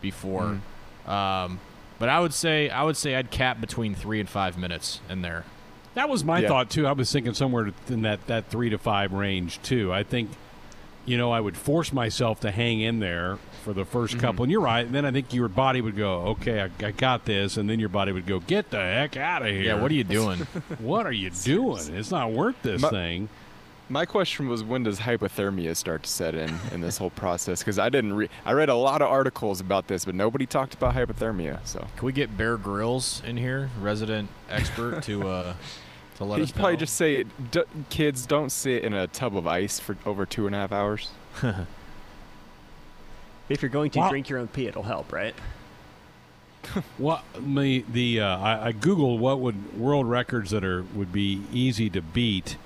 [0.00, 0.60] before,
[1.06, 1.60] um,
[1.98, 5.22] but I would say I would say I'd cap between three and five minutes in
[5.22, 5.44] there.
[5.94, 6.48] That was my Yeah.
[6.48, 6.86] thought too.
[6.86, 9.92] I was thinking somewhere in that, that three to five range too.
[9.94, 10.30] I think,
[11.06, 14.20] you know, I would force myself to hang in there for the 1st Mm-hmm.
[14.20, 14.84] couple, and you're right.
[14.84, 17.80] And then I think your body would go, "Okay, I, I got this," and then
[17.80, 20.40] your body would go, "Get the heck out of here!" Yeah, what are you doing?
[20.78, 21.82] what are you doing?
[21.94, 23.28] It's not worth this My- thing.
[23.88, 27.60] My question was, when does hypothermia start to set in in this whole process?
[27.60, 28.30] Because I didn't read.
[28.44, 31.60] I read a lot of articles about this, but nobody talked about hypothermia.
[31.64, 35.54] So Can we get Bear Grylls in here, resident expert, to uh,
[36.16, 36.78] to let he'd us probably know?
[36.80, 40.54] just say, D- "Kids, don't sit in a tub of ice for over two and
[40.54, 41.10] a half hours."
[43.48, 44.10] If you're going to Wow.
[44.10, 45.32] drink your own pee, it'll help, right?
[46.98, 51.42] What me the uh, I, I googled what would world records that are would be
[51.52, 52.56] easy to beat.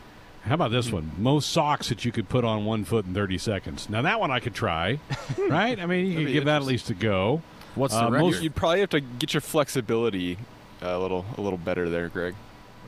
[0.51, 1.12] How about this one?
[1.16, 3.88] Most socks that you could put on one foot in 30 seconds.
[3.88, 4.98] Now that one I could try,
[5.38, 5.78] right?
[5.78, 7.40] I mean, you That'd could give that at least a go.
[7.76, 10.38] What's Uh, the most- You'd probably have to get your flexibility
[10.82, 12.34] a little a little better there, Greg.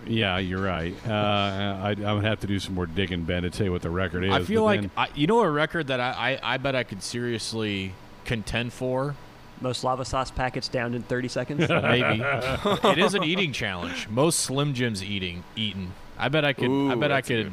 [0.09, 0.93] Yeah, you're right.
[1.07, 3.83] Uh, I, I would have to do some more digging, Ben, to tell you what
[3.83, 4.33] the record is.
[4.33, 6.83] I feel like then- I, you know a record that I, I I bet I
[6.83, 7.95] could seriously
[8.25, 9.15] contend for.
[9.61, 11.69] Most lava sauce packets down in 30 seconds.
[11.69, 14.09] Maybe it is an eating challenge.
[14.09, 15.93] Most Slim Jims eating eaten.
[16.23, 16.71] I bet I could.
[16.71, 17.45] I bet I could.
[17.47, 17.53] good.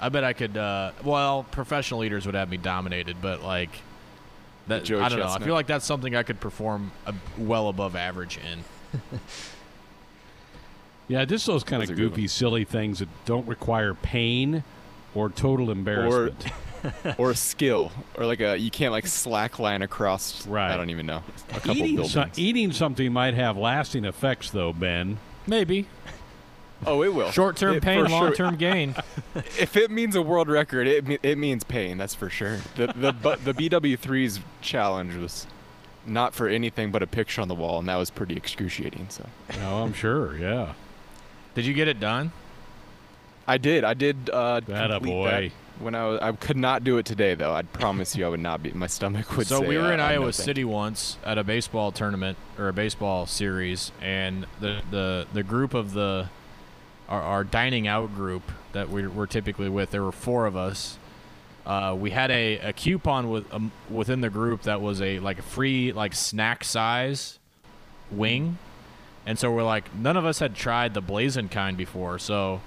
[0.00, 0.56] I bet I could.
[0.56, 3.70] Uh, well, professional leaders would have me dominated, but like
[4.66, 4.82] that.
[4.82, 5.28] Joey I don't know.
[5.28, 9.00] I feel like that's something I could perform a, well above average in.
[11.08, 14.62] Yeah, just those kind of goofy, silly things that don't require pain
[15.14, 16.48] or total embarrassment.
[17.18, 20.46] or a skill or like a you can't like slackline across.
[20.46, 20.70] Right.
[20.70, 21.22] I don't even know.
[21.48, 22.12] A couple eating, buildings.
[22.12, 25.18] so- eating something might have lasting effects, though, Ben.
[25.46, 25.86] Maybe
[26.86, 27.30] oh, it will.
[27.30, 28.94] short-term pain, long-term gain.
[29.58, 31.96] If it means a world record, it it means pain.
[31.98, 32.58] That's for sure.
[32.76, 35.46] The the but the BW3's challenge was
[36.06, 39.06] not for anything but a picture on the wall, and that was pretty excruciating.
[39.10, 39.26] So
[39.60, 40.36] No, I'm sure.
[40.36, 40.72] Yeah.
[41.54, 42.32] Did you get it done?
[43.46, 43.84] I did.
[43.84, 44.28] I did.
[44.30, 45.24] Uh, That a boy.
[45.30, 47.52] that when I was, I could not do it today though.
[47.52, 48.72] I'd promise you, I would not be.
[48.72, 49.46] My stomach would.
[49.46, 52.68] so say, we were in uh, Iowa thank City once at a baseball tournament or
[52.68, 56.28] a baseball series, and the the, the group of the
[57.08, 58.42] our, our dining out group
[58.72, 60.98] that we we're typically with, there were four of us.
[61.66, 65.38] Uh, we had a, a coupon with um, within the group that was a like
[65.38, 67.38] a free like snack size
[68.10, 68.58] wing,
[69.26, 72.60] and so we're like none of us had tried the blazing kind before, so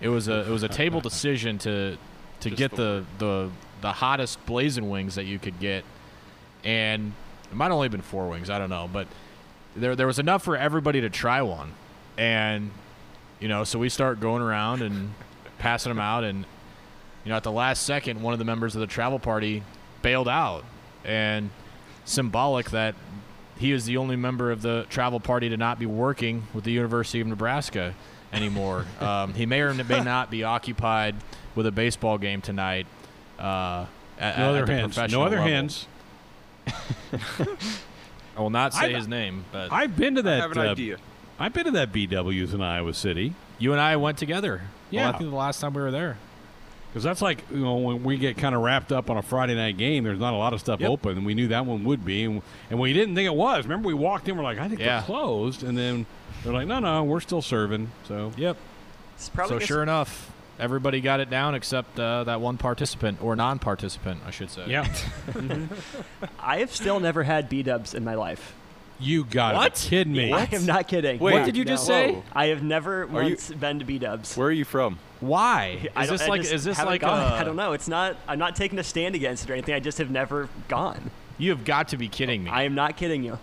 [0.00, 1.96] it was a it was a table decision to
[2.40, 5.84] to Just get the the, the hottest blazing wings that you could get,
[6.62, 7.12] and
[7.50, 9.08] it might only have only been four wings, I don't know, but
[9.74, 11.72] there there was enough for everybody to try one,
[12.16, 12.70] and
[13.40, 15.12] you know, so we start going around and
[15.58, 16.44] passing them out, and
[17.24, 19.62] you know, at the last second, one of the members of the travel party
[20.02, 20.64] bailed out,
[21.04, 21.50] and
[22.04, 22.94] symbolic that
[23.58, 26.72] he is the only member of the travel party to not be working with the
[26.72, 27.94] University of Nebraska
[28.32, 28.84] anymore.
[29.00, 31.16] um, he may or may not be occupied
[31.54, 32.86] with a baseball game tonight.
[33.38, 33.86] Uh,
[34.18, 34.96] at, No at other the hands.
[35.12, 35.50] No other level.
[35.50, 35.86] hands.
[38.36, 40.32] I will not say I've- his name, but I've been to that.
[40.32, 40.42] I that.
[40.48, 40.96] have an uh, idea.
[41.38, 43.34] I've been to that BW's in Iowa City.
[43.58, 44.56] you and I went together.
[44.92, 45.08] Well, Yeah.
[45.08, 46.18] I think the last time we were there.
[46.90, 49.54] Because that's like, you know, when we get kind of wrapped up on a Friday
[49.54, 50.88] night game, there's not a lot of stuff Yep.
[50.90, 52.24] open, and we knew that one would be.
[52.24, 53.64] And, and we didn't think it was.
[53.64, 54.98] Remember, we walked in, we're like, I think Yeah.
[54.98, 55.62] they're closed.
[55.62, 56.06] And then
[56.42, 57.90] they're like, no, no, we're still serving.
[58.08, 58.56] So, Yep.
[59.16, 63.34] It's probably so sure enough, everybody got it down except uh, that one participant or
[63.36, 64.64] non-participant, I should say.
[64.68, 64.86] yeah.
[66.40, 68.54] I have still never had B dubs in my life.
[68.98, 69.74] You got What?
[69.74, 70.32] to kidding me.
[70.32, 71.18] I am not kidding.
[71.18, 71.94] Wait, What did you just No.
[71.94, 72.18] say?
[72.32, 74.36] I have never Are you- been to B dubs.
[74.36, 74.98] Where are you from?
[75.20, 75.88] Why?
[76.00, 77.08] Is this I like just is this like a,
[77.40, 77.72] I don't know.
[77.72, 78.16] It's not.
[78.28, 79.74] I'm not taking a stand against it or anything.
[79.74, 81.10] I just have never gone.
[81.38, 82.50] You have got to be kidding me.
[82.50, 83.38] I am not kidding you.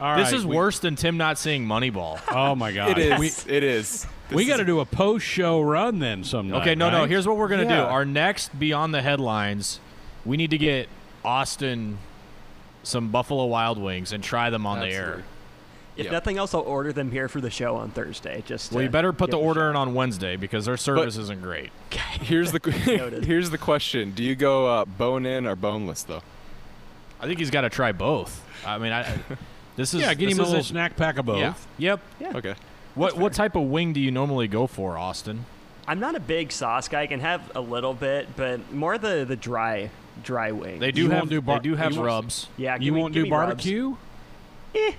[0.00, 2.18] All this right, is we- worse than Tim not seeing Moneyball.
[2.30, 2.98] Oh, my God.
[2.98, 3.46] It We, is.
[3.46, 4.06] it is.
[4.32, 6.60] we got to do a post show run then sometime.
[6.62, 7.04] Okay, no, no.
[7.04, 7.74] Here's what we're gonna do.
[7.74, 9.78] Our next Beyond the Headlines,
[10.24, 10.88] we need to get
[11.24, 11.98] Austin
[12.82, 15.24] some Buffalo Wild Wings and try them on the air.
[15.96, 16.12] If Yep.
[16.12, 18.42] nothing else, I'll order them here for the show on Thursday.
[18.46, 19.70] Just Well, to you better put the give it a order shot.
[19.70, 21.70] in on Wednesday because their service isn't great.
[21.90, 22.60] Here's the
[23.26, 26.22] here's the question: Do you go uh, bone in or boneless though?
[27.20, 28.42] I think he's got to try both.
[28.64, 29.18] I mean, I,
[29.76, 31.38] this is Yeah, get him a little isn't- snack pack of both.
[31.38, 31.54] Yeah.
[31.78, 32.00] Yep.
[32.20, 32.36] Yeah.
[32.36, 32.54] Okay.
[32.94, 35.44] What what type of wing do you normally go for, Austin?
[35.86, 37.02] I'm not a big sauce guy.
[37.02, 39.90] I can have a little bit, but more the the dry
[40.22, 40.78] dry wing.
[40.78, 42.46] They do You have won't do bar- they do have you won't- rubs.
[42.56, 43.46] yeah, You give me- won't give do me rubs.
[43.48, 43.96] barbecue?
[44.74, 44.92] Eh.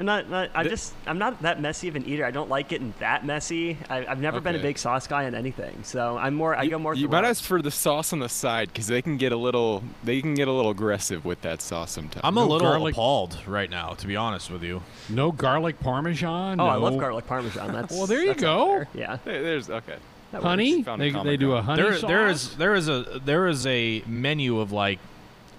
[0.00, 2.24] I'm not, not I The- just I'm not that messy of an eater.
[2.24, 3.76] I don't like getting that messy.
[3.90, 6.54] I, I've never been a big sauce guy on anything, so I'm more.
[6.54, 6.94] I you, go more.
[6.94, 9.82] You might ask for the sauce on the side because they can get a little
[10.04, 12.20] they can get a little aggressive with that sauce sometimes.
[12.22, 14.82] I'm a No little garlic- appalled right now, to be honest with you.
[15.08, 16.60] No garlic parmesan?
[16.60, 17.72] Oh, I no- love garlic parmesan.
[17.72, 18.66] That's Well, there you that's go.
[18.68, 18.88] there.
[18.94, 19.96] Yeah, There- there's okay.
[20.32, 20.76] That Honey?
[20.76, 20.84] works.
[20.86, 21.66] Found a They, they do a ground.
[21.66, 22.08] honey There sauce?
[22.08, 24.98] there is there is a there is a menu of like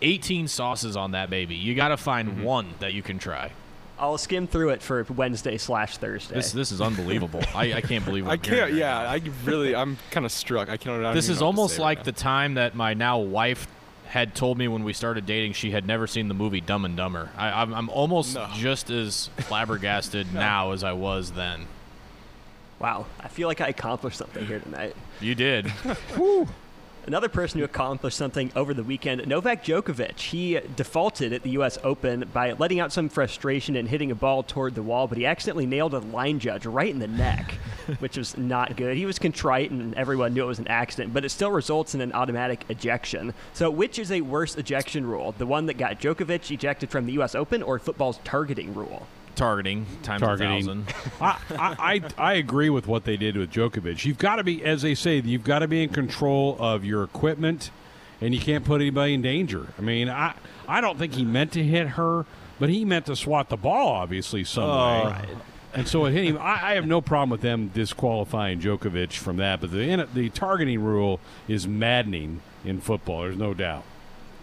[0.01, 1.55] 18 sauces on that baby.
[1.55, 2.43] You got to find Mm-hmm.
[2.43, 3.51] one that you can try.
[3.97, 6.35] I'll skim through it for Wednesday slash Thursday.
[6.35, 7.41] This this is unbelievable.
[7.55, 8.61] I, I can't believe what I can't.
[8.61, 9.09] right Yeah, now.
[9.09, 10.69] I really I'm kind of struck.
[10.69, 10.99] I can't.
[10.99, 13.17] I don't This is know what to almost like right the time that my now
[13.19, 13.67] wife
[14.07, 16.95] had told me when we started dating she had never seen the movie Dumb and
[16.97, 17.29] Dumber.
[17.37, 18.47] I, I'm, I'm almost No.
[18.55, 21.67] just as flabbergasted now as I was then.
[22.79, 24.95] Wow, I feel like I accomplished something here tonight.
[25.19, 25.71] You did.
[27.05, 30.19] Another person who accomplished something over the weekend, Novak Djokovic.
[30.19, 31.79] He defaulted at the U.S.
[31.83, 35.25] Open by letting out some frustration and hitting a ball toward the wall, but he
[35.25, 37.53] accidentally nailed a line judge right in the neck,
[37.99, 38.95] which was not good.
[38.95, 42.01] He was contrite, and everyone knew it was an accident, but it still results in
[42.01, 43.33] an automatic ejection.
[43.53, 45.33] So, which is a worse ejection rule?
[45.35, 47.33] The one that got Djokovic ejected from the U.S.
[47.33, 49.07] Open, or football's targeting rule?
[49.39, 50.51] Targeting times Targeting.
[50.51, 50.93] a thousand.
[51.21, 54.03] I, I, I I agree with what they did with Djokovic.
[54.05, 57.03] You've got to be, as they say, you've got to be in control of your
[57.03, 57.71] equipment,
[58.19, 59.67] and you can't put anybody in danger.
[59.77, 60.33] I mean, I
[60.67, 62.25] I don't think he meant to hit her,
[62.59, 65.25] but he meant to swat the ball, obviously, some oh, way.
[65.73, 66.37] And so it hit him.
[66.37, 70.81] I, I have no problem with them disqualifying Djokovic from that, but the the targeting
[70.81, 73.21] rule is maddening in football.
[73.21, 73.83] There's no doubt.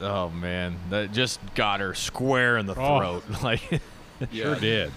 [0.01, 3.21] Oh man, that just got her square in the Oh.
[3.21, 3.81] throat.
[4.21, 4.93] Like Sure did.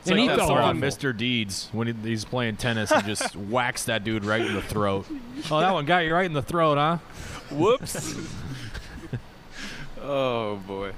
[0.00, 0.80] It's And like he that fell song.
[0.80, 1.16] Mr.
[1.16, 5.06] Deeds when he, he's playing tennis and just whacks that dude right in the throat.
[5.50, 6.96] Oh, that one got you right in the throat, huh?
[7.54, 8.14] Whoops.
[10.00, 10.92] oh boy.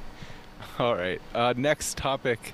[0.78, 1.20] All right.
[1.34, 2.52] Uh, next topic.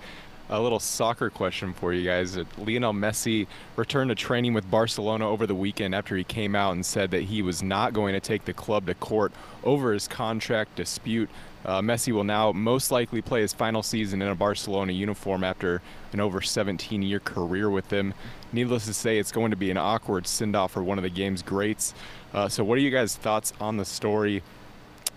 [0.51, 2.37] A little soccer question for you guys.
[2.37, 3.47] Uh, Lionel Messi
[3.77, 7.23] returned to training with Barcelona over the weekend after he came out and said that
[7.25, 11.31] he was not going to take the club to court over his contract dispute.
[11.65, 15.81] Uh, Messi will now most likely play his final season in a Barcelona uniform after
[16.13, 18.13] an over 17 year career with them.
[18.53, 21.11] Needless to say, it's going to be an awkward send off for one of the
[21.11, 21.95] game's greats.
[22.33, 24.43] Uh, so, what are you guys' thoughts on the story?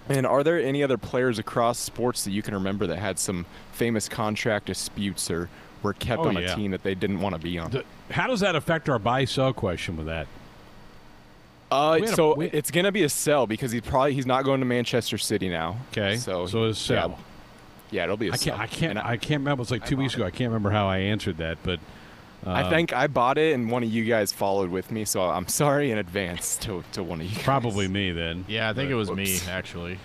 [0.10, 3.46] And are there any other players across sports that you can remember that had some
[3.74, 5.50] famous contract disputes or
[5.84, 6.54] were kept Oh, on yeah.
[6.54, 7.72] a team that they didn't want to be on?
[7.72, 10.28] The- how does that affect our buy sell question with that?
[11.70, 14.26] Uh, We had a- so we- it's gonna be a sell because he probably he's
[14.26, 15.78] not going to Manchester City now.
[15.92, 16.18] Okay.
[16.18, 17.10] So So it's sell.
[17.92, 18.58] Yeah, yeah, it'll be a I sell.
[18.58, 18.62] can't.
[18.62, 18.90] I can't.
[18.92, 19.60] And I can't remember.
[19.60, 20.24] It was like two weeks ago.
[20.26, 21.80] I can't remember how I answered that, but
[22.46, 25.22] uh, I think I bought it and one of you guys followed with me, so
[25.24, 27.36] I'm sorry in advance to, to one of you.
[27.36, 27.44] Guys.
[27.44, 28.46] probably me then.
[28.48, 30.00] Yeah, I think But- it was me actually.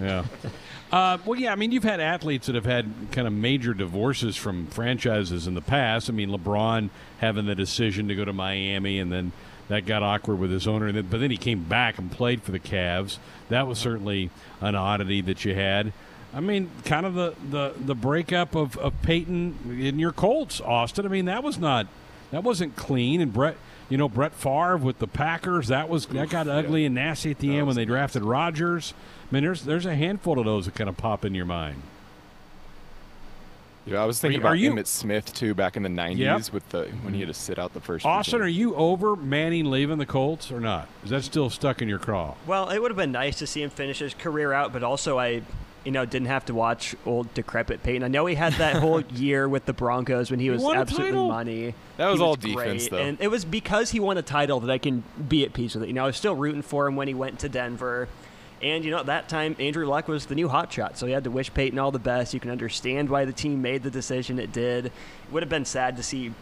[0.00, 0.24] Yeah.
[0.92, 1.52] Uh, well, yeah.
[1.52, 5.54] I mean, you've had athletes that have had kind of major divorces from franchises in
[5.54, 6.08] the past.
[6.08, 6.88] I mean, LeBron
[7.18, 9.32] having the decision to go to Miami, and then
[9.68, 10.92] that got awkward with his owner.
[11.02, 13.18] But then he came back and played for the Cavs.
[13.48, 15.92] That was certainly an oddity that you had.
[16.34, 21.06] I mean, kind of the the, the breakup of, of Peyton in your Colts, Austin.
[21.06, 21.86] I mean, that was not
[22.30, 23.20] that wasn't clean.
[23.20, 23.56] And Brett,
[23.88, 27.38] you know, Brett Favre with the Packers, that was that got ugly and nasty at
[27.38, 28.92] the end when they drafted Rodgers.
[29.30, 31.82] I mean, there's there's a handful of those that kind of pop in your mind.
[33.90, 35.88] Yeah, I was thinking Are you- are about you- Emmitt Smith too back in the
[35.88, 36.52] '90s Yep.
[36.52, 38.04] with the when he had to sit out the first.
[38.04, 38.44] Austin, games.
[38.46, 40.88] are you over Manning leaving the Colts or not?
[41.04, 42.34] Is that still stuck in your craw?
[42.46, 45.18] Well, it would have been nice to see him finish his career out, but also
[45.18, 45.42] I,
[45.84, 48.02] you know, didn't have to watch old decrepit Peyton.
[48.02, 51.12] I know he had that whole year with the Broncos when he was won absolutely
[51.28, 51.74] money.
[51.96, 52.98] That was He all great, defense, though.
[52.98, 55.84] and it was because he won a title that I can be at peace with
[55.84, 55.86] it.
[55.86, 58.08] You know, I was still rooting for him when he went to Denver.
[58.62, 61.24] And you know, at that time Andrew Luck was the new hotshot, so you had
[61.24, 62.34] to wish Peyton all the best.
[62.34, 64.86] You can understand why the team made the decision it did.
[64.86, 64.92] It
[65.30, 66.32] would have been sad to see,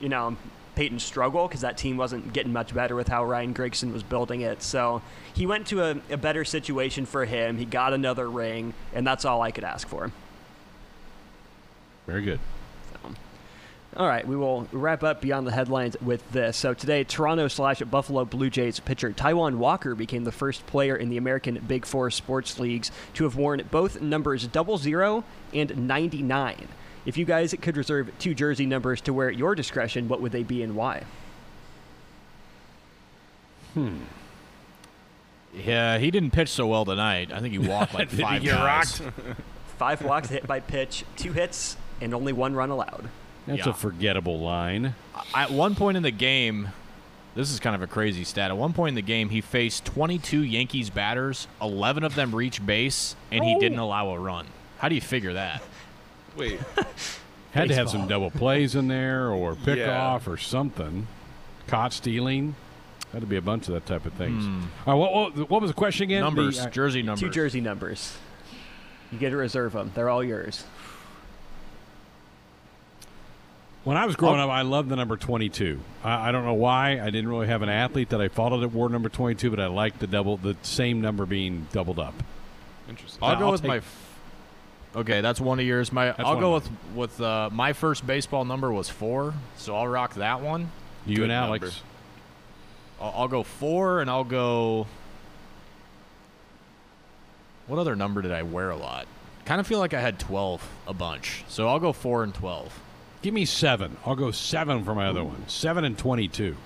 [0.00, 0.36] you know,
[0.74, 4.40] Peyton struggle because that team wasn't getting much better with how Ryan Grigson was building
[4.40, 4.62] it.
[4.62, 5.02] So
[5.34, 7.58] he went to a, a better situation for him.
[7.58, 10.10] He got another ring, and that's all I could ask for.
[12.06, 12.40] Very good.
[13.94, 16.56] All right, we will wrap up beyond the headlines with this.
[16.56, 21.10] So today, Toronto slash Buffalo Blue Jays pitcher Taijuan Walker became the first player in
[21.10, 26.68] the American Big Four sports leagues to have worn both numbers double zero and 99.
[27.04, 30.32] If you guys could reserve two jersey numbers to wear at your discretion, what would
[30.32, 31.04] they be and why?
[33.74, 33.98] Hmm.
[35.54, 37.30] Yeah, he didn't pitch so well tonight.
[37.30, 39.00] I think he walked like Did he five get guys.
[39.02, 39.12] rocked?
[39.76, 43.10] Five walks hit by pitch, two hits, and only one run allowed.
[43.46, 43.70] That's Yeah.
[43.70, 44.94] a forgettable line.
[45.34, 46.68] At one point in the game,
[47.34, 48.50] this is kind of a crazy stat.
[48.50, 51.48] At one point in the game, he faced 22 Yankees batters.
[51.60, 54.46] 11 of them reached base, and he didn't allow a run.
[54.78, 55.62] How do you figure that?
[56.36, 56.60] Wait,
[57.52, 60.00] Had to have some double plays in there or pick Yeah.
[60.02, 61.06] off or something.
[61.66, 62.54] Caught stealing.
[63.12, 64.46] Had to be a bunch of that type of things.
[64.86, 66.22] All right, what, what, what was the question again?
[66.22, 67.20] Numbers, The, uh, jersey numbers.
[67.20, 68.16] Two jersey numbers.
[69.10, 69.92] You get to reserve them.
[69.94, 70.64] They're all yours.
[73.84, 75.80] When I was growing up, I loved the number 22.
[76.04, 77.00] I, I don't know why.
[77.00, 79.66] I didn't really have an athlete that I followed that wore number 22, but I
[79.66, 82.14] liked the double, the same number being doubled up.
[82.88, 83.18] interesting.
[83.22, 83.76] I'll go I'll with take- my.
[83.78, 84.18] F-
[84.94, 85.90] okay, that's one of yours.
[85.92, 89.88] My that's I'll go with with uh, my first baseball number was four, so I'll
[89.88, 90.70] rock that one.
[91.04, 91.82] You Good and Alex.
[93.00, 94.86] I'll, I'll go four, and I'll go.
[97.66, 99.06] What other number did I wear a lot?
[99.44, 102.78] Kind of feel like I had twelve a bunch, so I'll go four and twelve.
[103.22, 103.96] Give me seven.
[104.04, 105.48] I'll go seven for my other one.
[105.48, 106.56] Seven and 22.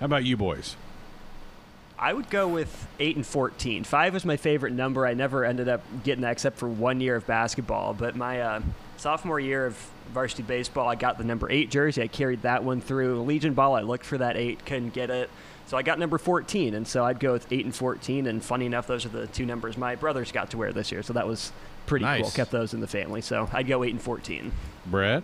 [0.00, 0.76] How about you boys?
[1.98, 3.84] I would go with 8 and 14.
[3.84, 5.06] 5 was my favorite number.
[5.06, 7.94] I never ended up getting that except for one year of basketball.
[7.94, 8.60] But my uh,
[8.98, 9.78] sophomore year of
[10.12, 12.02] varsity baseball, I got the number 8 jersey.
[12.02, 13.22] I carried that one through.
[13.22, 15.30] Legion Ball, I looked for that 8, couldn't get it.
[15.66, 16.74] So I got number 14.
[16.74, 18.26] And so I'd go with 8 and 14.
[18.26, 21.02] And funny enough, those are the two numbers my brothers got to wear this year.
[21.02, 21.52] So that was
[21.86, 22.30] pretty cool.
[22.30, 23.22] Kept those in the family.
[23.22, 24.52] So I'd go 8 and 14.
[24.84, 25.22] Brett?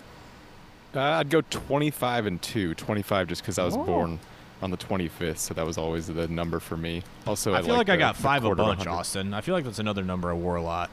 [0.94, 2.74] Uh, I'd go 25 and 2.
[2.74, 3.84] 25 just because I was Oh.
[3.84, 4.18] born
[4.62, 7.02] on the 25th, so that was always the number for me.
[7.26, 8.98] Also, I feel like I the- got five a quarter bunch, 100.
[8.98, 9.32] Austin.
[9.34, 10.90] I feel like that's another number I wore a lot.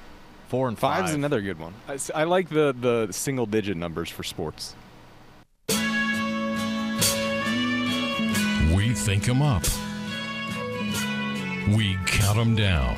[0.50, 1.00] Four and five.
[1.02, 1.74] Five's another good one.
[2.16, 4.76] I like the the single digit numbers for sports.
[8.74, 9.64] We think 'em up.
[11.76, 12.96] We count 'em down.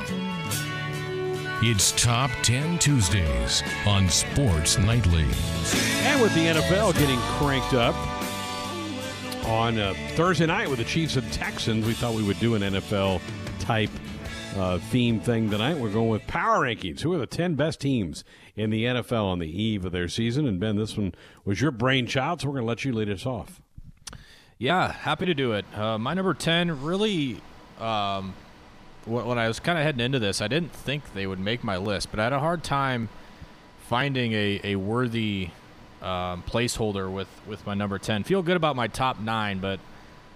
[1.62, 5.26] It's Top 10 Tuesdays on Sports Nightly.
[6.04, 7.94] And with the NFL getting cranked up
[9.46, 12.62] on uh, Thursday night with the Chiefs and Texans, we thought we would do an
[12.62, 13.20] NFL
[13.58, 13.90] type
[14.56, 15.76] uh, theme thing tonight.
[15.76, 17.02] We're going with power rankings.
[17.02, 18.24] Who are the 10 best teams
[18.56, 20.46] in the NFL on the eve of their season?
[20.46, 23.26] And Ben, this one was your brainchild, so we're going to let you lead us
[23.26, 23.60] off.
[24.56, 25.66] Yeah, happy to do it.
[25.76, 27.38] Uh, my number 10 really.
[27.78, 28.32] Um,
[29.06, 31.76] when I was kind of heading into this, I didn't think they would make my
[31.76, 33.08] list, but I had a hard time
[33.88, 35.50] finding a, a worthy
[36.02, 38.24] um, placeholder with, with my number 10.
[38.24, 39.80] Feel good about my top nine, but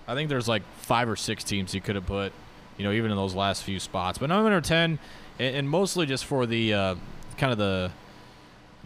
[0.09, 2.33] I think there's like five or six teams you could have put,
[2.77, 4.19] you know, even in those last few spots.
[4.19, 4.99] But number 10,
[5.39, 6.95] and, and mostly just for the uh,
[7.37, 7.91] kind of the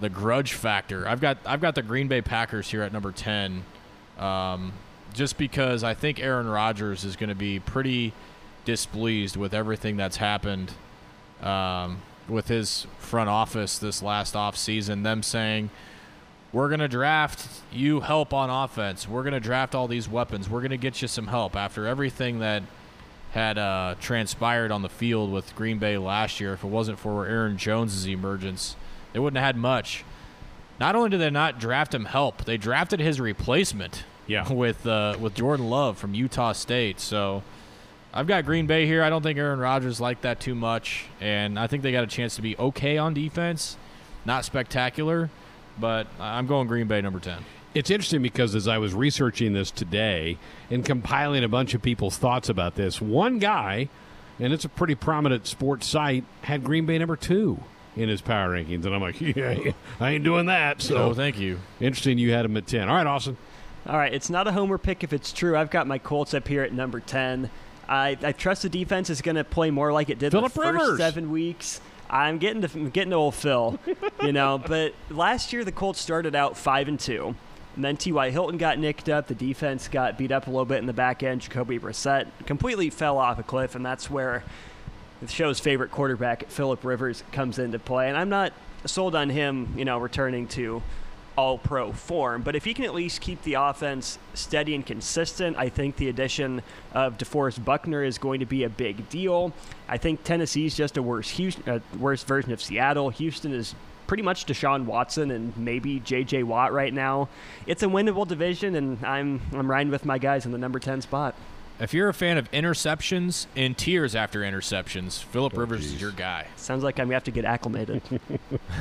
[0.01, 1.09] the grudge factor.
[1.09, 3.65] I've got I've got the Green Bay Packers here at number 10,
[4.19, 4.73] um,
[5.13, 8.13] just because I think Aaron Rodgers is going to be pretty
[8.69, 10.75] displeased with everything that's happened
[11.43, 15.05] um, with his front office this last offseason.
[15.05, 15.71] Them saying,
[16.53, 19.09] we're going to draft you help on offense.
[19.09, 20.51] We're going to draft all these weapons.
[20.51, 22.63] We're going to get you some help after everything that
[23.31, 26.53] had uh, transpired on the field with Green Bay last year.
[26.53, 28.77] If it wasn't for Aaron Jones' emergence,
[29.15, 30.05] they wouldn't have had much.
[30.79, 34.05] Not only did they not draft him help, they drafted his replacement.
[34.27, 34.53] Yeah.
[34.53, 37.01] with uh, with Jordan Love from Utah State.
[37.01, 37.43] So
[38.13, 39.03] I've got Green Bay here.
[39.03, 42.09] I don't think Aaron Rodgers liked that too much, and I think they got a
[42.09, 43.77] chance to be okay on defense,
[44.25, 45.31] not spectacular,
[45.79, 47.45] but I'm going Green Bay number ten.
[47.75, 50.39] It's interesting because as I was researching this today
[50.71, 53.89] and compiling a bunch of people's thoughts about this, one guy,
[54.41, 57.63] and it's a pretty prominent sports site, had Green Bay number two
[57.95, 60.81] in his power rankings, and I'm like, yeah, I ain't doing that.
[60.81, 61.59] So, no, thank you.
[61.79, 62.89] Interesting, you had him at ten.
[62.89, 63.37] All right, Austin.
[63.87, 65.57] All right, it's not a homer pick if it's true.
[65.57, 67.51] I've got my Colts up here at number ten.
[67.89, 70.61] I, I trust the defense is going to play more like it did Phillip the
[70.61, 71.81] first seven weeks.
[72.11, 73.79] I'm getting to I'm getting to old Phil,
[74.23, 74.59] you know.
[74.59, 77.35] But last year the Colts started out five and two,
[77.77, 78.31] and then T.Y.
[78.31, 79.27] Hilton got nicked up.
[79.27, 81.43] The defense got beat up a little bit in the back end.
[81.43, 84.43] Jacoby Brissett completely fell off a cliff, and that's where
[85.21, 88.09] the show's favorite quarterback, Philip Rivers, comes into play.
[88.09, 88.53] And I'm not
[88.85, 90.83] sold on him, you know, returning to
[91.39, 92.43] all pro form.
[92.43, 96.09] But if he can at least keep the offense steady and consistent, I think the
[96.09, 96.63] addition
[96.93, 99.53] of DeForest Buckner is going to be a big deal.
[99.89, 103.11] I think Tennessee's just a worse Houston, uh, worse version of Seattle.
[103.11, 103.77] Houston is
[104.09, 106.43] pretty much Deshaun Watson and maybe J.J.
[106.43, 107.29] Watt right now.
[107.69, 111.01] It's a winnable division, and I'm I'm riding with my guys in the number ten
[111.03, 111.37] spot.
[111.79, 116.11] If you're a fan of interceptions and tears after interceptions, Philip Oh, Rivers is your
[116.11, 116.49] guy.
[116.57, 118.03] Sounds like I'm gonna have to get acclimated.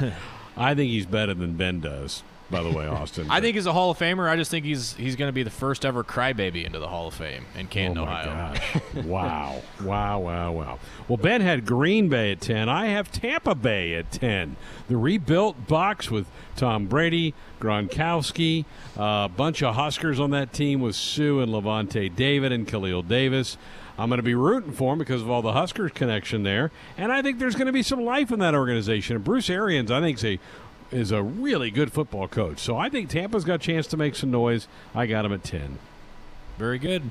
[0.57, 2.23] I think he's better than Ben does.
[2.49, 3.27] By the way, Austin.
[3.29, 4.29] I think he's a Hall of Famer.
[4.29, 7.07] I just think he's he's going to be the first ever crybaby into the Hall
[7.07, 8.53] of Fame in Canton, oh my Ohio.
[8.53, 8.93] gosh!
[9.05, 10.79] wow, wow, wow, wow.
[11.09, 12.69] Well, Ben had Green Bay at ten.
[12.69, 14.55] I have Tampa Bay at ten.
[14.87, 18.63] The rebuilt box with Tom Brady, Gronkowski,
[18.95, 23.57] a bunch of Huskers on that team with Suh and Lavonte David and Khalil Davis.
[23.99, 27.11] I'm going to be rooting for him because of all the Huskers connection there, and
[27.11, 29.15] I think there's going to be some life in that organization.
[29.15, 30.39] And Bruce Arians, I think, is a
[30.91, 32.59] is a really good football coach.
[32.59, 34.67] So I think Tampa's got a chance to make some noise.
[34.95, 35.79] I got him at ten.
[36.57, 37.09] Very good.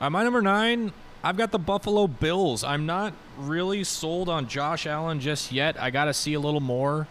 [0.00, 0.92] Uh, my number nine,
[1.22, 2.62] I've got the Buffalo Bills.
[2.62, 5.80] I'm not really sold on Josh Allen just yet.
[5.80, 7.08] I got to see a little more.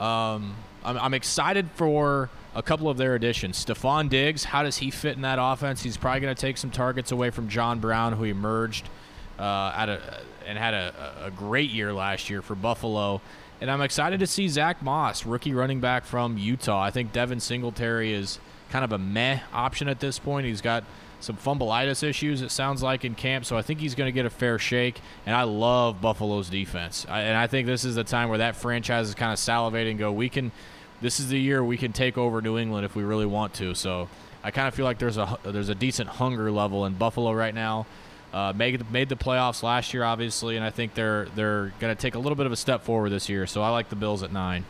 [0.00, 0.54] Um,
[0.84, 3.62] I'm, I'm excited for a couple of their additions.
[3.64, 5.82] Stefon Diggs, how does he fit in that offense?
[5.82, 8.88] He's probably going to take some targets away from John Brown, who emerged
[9.38, 13.20] uh, at a, and had a, a great year last year for Buffalo.
[13.62, 16.82] And I'm excited to see Zach Moss, rookie running back from Utah.
[16.82, 18.40] I think Devin Singletary is
[18.70, 20.48] kind of a meh option at this point.
[20.48, 20.82] He's got
[21.20, 24.26] some fumbleitis issues, it sounds like, in camp, so I think he's going to get
[24.26, 25.00] a fair shake.
[25.26, 27.06] And I love Buffalo's defense.
[27.08, 29.90] I, and I think this is the time where that franchise is kind of salivating
[29.90, 30.50] and go, we can,
[31.00, 33.76] this is the year we can take over New England if we really want to.
[33.76, 34.08] So
[34.42, 37.54] I kind of feel like there's a, there's a decent hunger level in Buffalo right
[37.54, 37.86] now.
[38.32, 42.00] Uh, made made the playoffs last year, obviously, and I think they're they're going to
[42.00, 43.46] take a little bit of a step forward this year.
[43.46, 44.64] So I like the Bills at nine.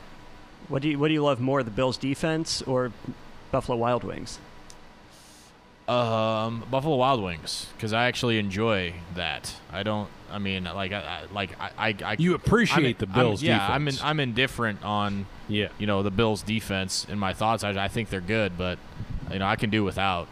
[0.68, 2.90] What do you What do you love more, the Bills' defense or
[3.52, 4.38] Buffalo Wild Wings?
[5.88, 9.54] Um, Buffalo Wild Wings, because I actually enjoy that.
[9.72, 10.08] I don't.
[10.30, 13.46] I mean, like, I, I like I, I, I You appreciate I'm- the Bills' I'm,
[13.48, 13.94] yeah, I'm in.
[14.02, 15.68] I'm indifferent on Yeah.
[15.78, 17.04] you know the Bills' defense.
[17.08, 18.78] In my thoughts, I, I think they're good, but
[19.32, 20.28] you know I can do without.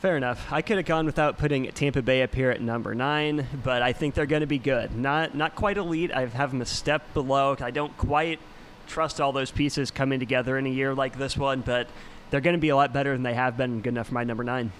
[0.00, 0.50] Fair enough.
[0.50, 3.92] I could have gone without putting Tampa Bay up here at number nine, but I
[3.92, 4.96] think they're going to be good.
[4.96, 6.10] Not not quite elite.
[6.10, 7.54] I have them a step below.
[7.60, 8.40] I don't quite
[8.86, 11.86] trust all those pieces coming together in a year like this one, but
[12.30, 13.82] they're going to be a lot better than they have been.
[13.82, 14.72] Good enough for my number nine.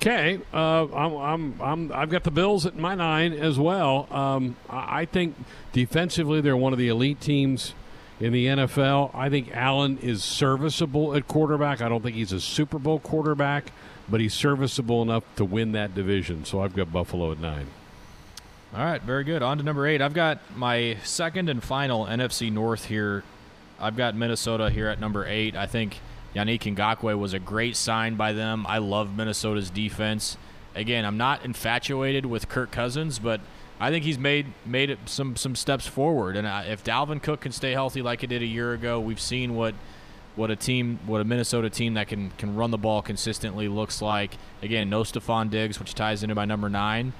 [0.00, 4.06] Okay, uh, I'm, I'm, I'm, I've got the Bills at my nine as well.
[4.12, 5.34] Um, I I think
[5.72, 7.74] defensively they're one of the elite teams
[8.20, 9.14] in the NFL.
[9.14, 11.80] I think Allen is serviceable at quarterback.
[11.80, 13.72] I don't think he's a Super Bowl quarterback,
[14.08, 16.44] but he's serviceable enough to win that division.
[16.44, 17.66] So I've got Buffalo at nine.
[18.74, 19.42] All right, very good.
[19.42, 20.02] On to number eight.
[20.02, 23.22] I've got my second and final NFC North here.
[23.78, 25.56] I've got Minnesota here at number eight.
[25.56, 25.98] I think
[26.34, 28.66] Yannick Ngakoue was a great sign by them.
[28.68, 30.36] I love Minnesota's defense.
[30.74, 33.40] Again, I'm not infatuated with Kirk Cousins, but
[33.78, 36.36] I think he's made made some some steps forward.
[36.36, 39.54] And if Dalvin Cook can stay healthy like he did a year ago, we've seen
[39.54, 39.74] what
[40.34, 44.00] what a team, what a Minnesota team that can can run the ball consistently looks
[44.00, 44.36] like.
[44.62, 47.12] Again, no Stefon Diggs, which ties into my number nine.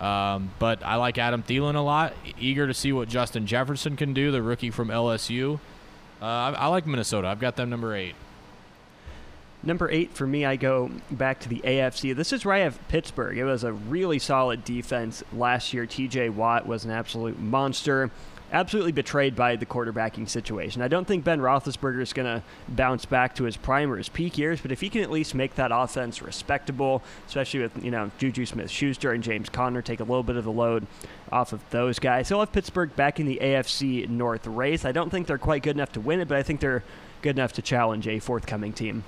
[0.00, 2.14] Um, but I like Adam Thielen a lot.
[2.38, 5.60] Eager to see what Justin Jefferson can do, the rookie from LSU.
[6.20, 7.28] Uh, I, I like Minnesota.
[7.28, 8.14] I've got them number eight.
[9.64, 12.14] Number eight for me, I go back to the AFC.
[12.14, 13.38] This is where I have Pittsburgh.
[13.38, 15.86] It was a really solid defense last year.
[15.86, 18.10] TJ Watt was an absolute monster
[18.54, 20.80] absolutely betrayed by the quarterbacking situation.
[20.80, 24.08] I don't think Ben Roethlisberger is going to bounce back to his prime or his
[24.08, 27.90] peak years, but if he can at least make that offense respectable, especially with you
[27.90, 30.86] know Juju Smith-Schuster and James Conner, take a little bit of the load
[31.32, 32.28] off of those guys.
[32.28, 34.84] He'll have Pittsburgh back in the AFC North race.
[34.84, 36.84] I don't think they're quite good enough to win it, but I think they're
[37.22, 39.02] good enough to challenge a forthcoming team.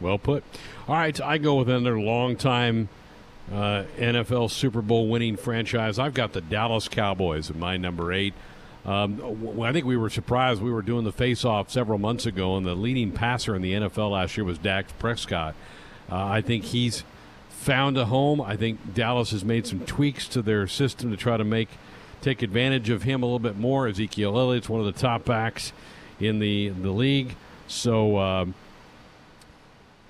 [0.00, 0.44] Well put.
[0.86, 2.88] All right, I go with another long time
[3.52, 5.98] uh, NFL Super Bowl winning franchise.
[5.98, 8.34] I've got the Dallas Cowboys at my number eight.
[8.84, 10.62] Um, I think we were surprised.
[10.62, 14.12] We were doing the face-off several months ago, and the leading passer in the NFL
[14.12, 15.54] last year was Dak Prescott.
[16.10, 17.04] Uh, I think he's
[17.50, 18.40] found a home.
[18.40, 21.68] I think Dallas has made some tweaks to their system to try to make
[22.20, 23.86] take advantage of him a little bit more.
[23.86, 25.72] Ezekiel Elliott's one of the top backs
[26.18, 27.34] in the the league,
[27.66, 28.54] so um,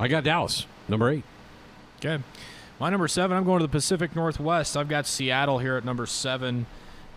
[0.01, 1.25] I got Dallas number eight.
[1.99, 2.23] Okay,
[2.79, 3.37] my number seven.
[3.37, 4.77] I'm going to the Pacific Northwest.
[4.77, 6.67] I've got Seattle here at number seven.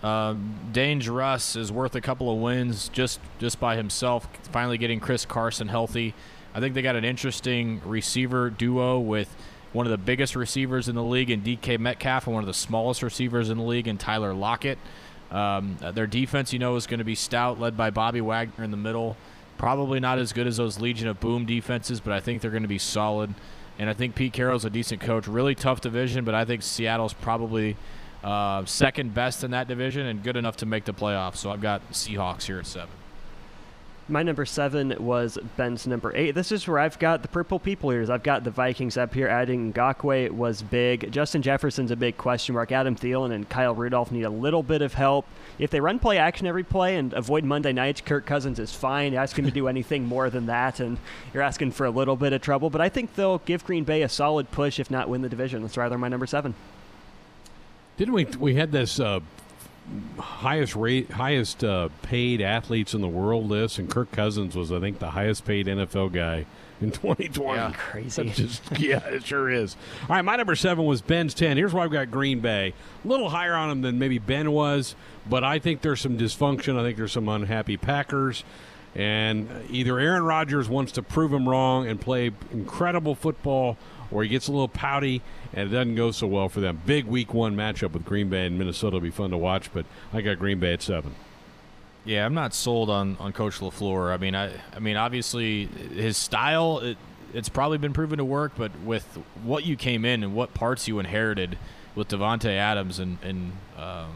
[0.02, 0.36] Uh,
[0.72, 4.28] Dange Russ is worth a couple of wins just just by himself.
[4.52, 6.16] Finally getting Chris Carson healthy.
[6.54, 9.34] I think they got an interesting receiver duo with
[9.74, 12.54] one of the biggest receivers in the league in DK Metcalf and one of the
[12.54, 14.78] smallest receivers in the league in Tyler Lockett.
[15.30, 18.72] Um, their defense, you know, is going to be stout, led by Bobby Wagner in
[18.72, 19.16] the middle.
[19.62, 22.64] Probably not as good as those Legion of Boom defenses, but I think they're going
[22.64, 23.32] to be solid.
[23.78, 25.28] And I think Pete Carroll's a decent coach.
[25.28, 27.78] Really tough division, but I think Seattle's probably
[28.24, 31.36] uh, second best in that division and good enough to make the playoffs.
[31.36, 32.90] So I've got Seahawks here at seven.
[34.12, 36.32] My number seven was Ben's number eight.
[36.32, 38.10] This is where I've got the purple people ears.
[38.10, 39.30] I've got the Vikings up here.
[39.30, 41.14] Adding Ngakoue was big.
[41.14, 42.74] Justin Jefferson's a big question mark.
[42.74, 45.26] Adam Thielen and Kyle Rudolph need a little bit of help.
[45.60, 49.14] If they run play action every play and avoid Monday nights, Kirk Cousins is fine.
[49.14, 50.98] Ask him to do anything more than that, and
[51.34, 52.70] you're asking for a little bit of trouble.
[52.70, 55.62] But I think they'll give Green Bay a solid push, if not win the division.
[55.62, 56.54] That's rather my number seven.
[57.96, 58.26] Didn't we?
[58.26, 59.22] We had this uh,
[60.18, 64.80] highest rate, highest uh, paid athletes in the world list, and Kirk Cousins was, I
[64.80, 66.46] think, the highest paid NFL guy
[66.82, 67.58] in 2020.
[67.58, 68.30] Yeah, crazy.
[68.30, 69.76] Just, yeah, it sure is.
[70.04, 71.58] All right, my number seven was Ben's 10.
[71.58, 72.74] Here's why I've got Green Bay.
[73.04, 74.96] A little higher on them than maybe Ben was,
[75.30, 76.80] but I think there's some dysfunction.
[76.80, 78.44] I think there's some unhappy Packers.
[78.94, 83.78] And either Aaron Rodgers wants to prove him wrong and play incredible football,
[84.12, 85.22] or he gets a little pouty
[85.54, 86.82] and it doesn't go so well for them.
[86.86, 89.86] Big week one matchup with Green Bay and Minnesota will be fun to watch, but
[90.14, 91.16] I got Green Bay at seven.
[92.04, 94.12] Yeah, I'm not sold on, on Coach LaFleur.
[94.12, 96.98] I mean, I I mean, obviously his style it,
[97.34, 99.06] it's probably been proven to work, but with
[99.44, 101.58] what you came in and what parts you inherited
[101.96, 104.08] with Davante Adams and and uh,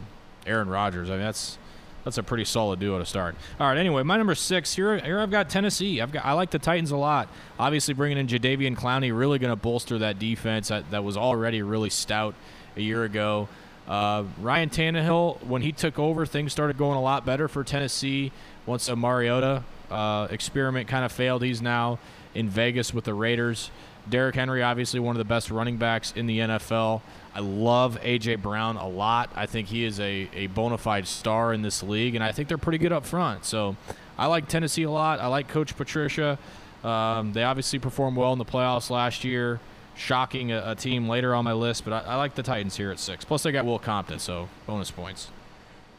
[0.46, 1.58] Aaron Rodgers, I mean that's
[2.06, 3.34] that's a pretty solid duo to start.
[3.58, 3.76] All right.
[3.76, 4.96] Anyway, my number six here.
[4.98, 6.00] Here I've got Tennessee.
[6.00, 7.28] I've got I like the Titans a lot.
[7.58, 11.62] Obviously, bringing in Jadeveon Clowney really going to bolster that defense that, that was already
[11.62, 12.36] really stout
[12.76, 13.48] a year ago.
[13.88, 18.30] Uh, Ryan Tannehill, when he took over, things started going a lot better for Tennessee.
[18.66, 21.98] Once a Mariota uh, experiment kind of failed, he's now
[22.36, 23.72] in Vegas with the Raiders.
[24.08, 27.02] Derrick Henry, obviously one of the best running backs in the NFL.
[27.36, 28.36] I love A.J.
[28.36, 29.28] Brown a lot.
[29.34, 32.48] I think he is a, a bona fide star in this league, and I think
[32.48, 33.44] they're pretty good up front.
[33.44, 33.76] So
[34.16, 35.20] I like Tennessee a lot.
[35.20, 36.38] I like Coach Patricia.
[36.82, 39.60] Um, they obviously performed well in the playoffs last year,
[39.94, 42.90] shocking a, a team later on my list, but I, I, like the Titans here
[42.90, 43.22] at six.
[43.22, 45.28] Plus, they got Will Compton, so bonus points.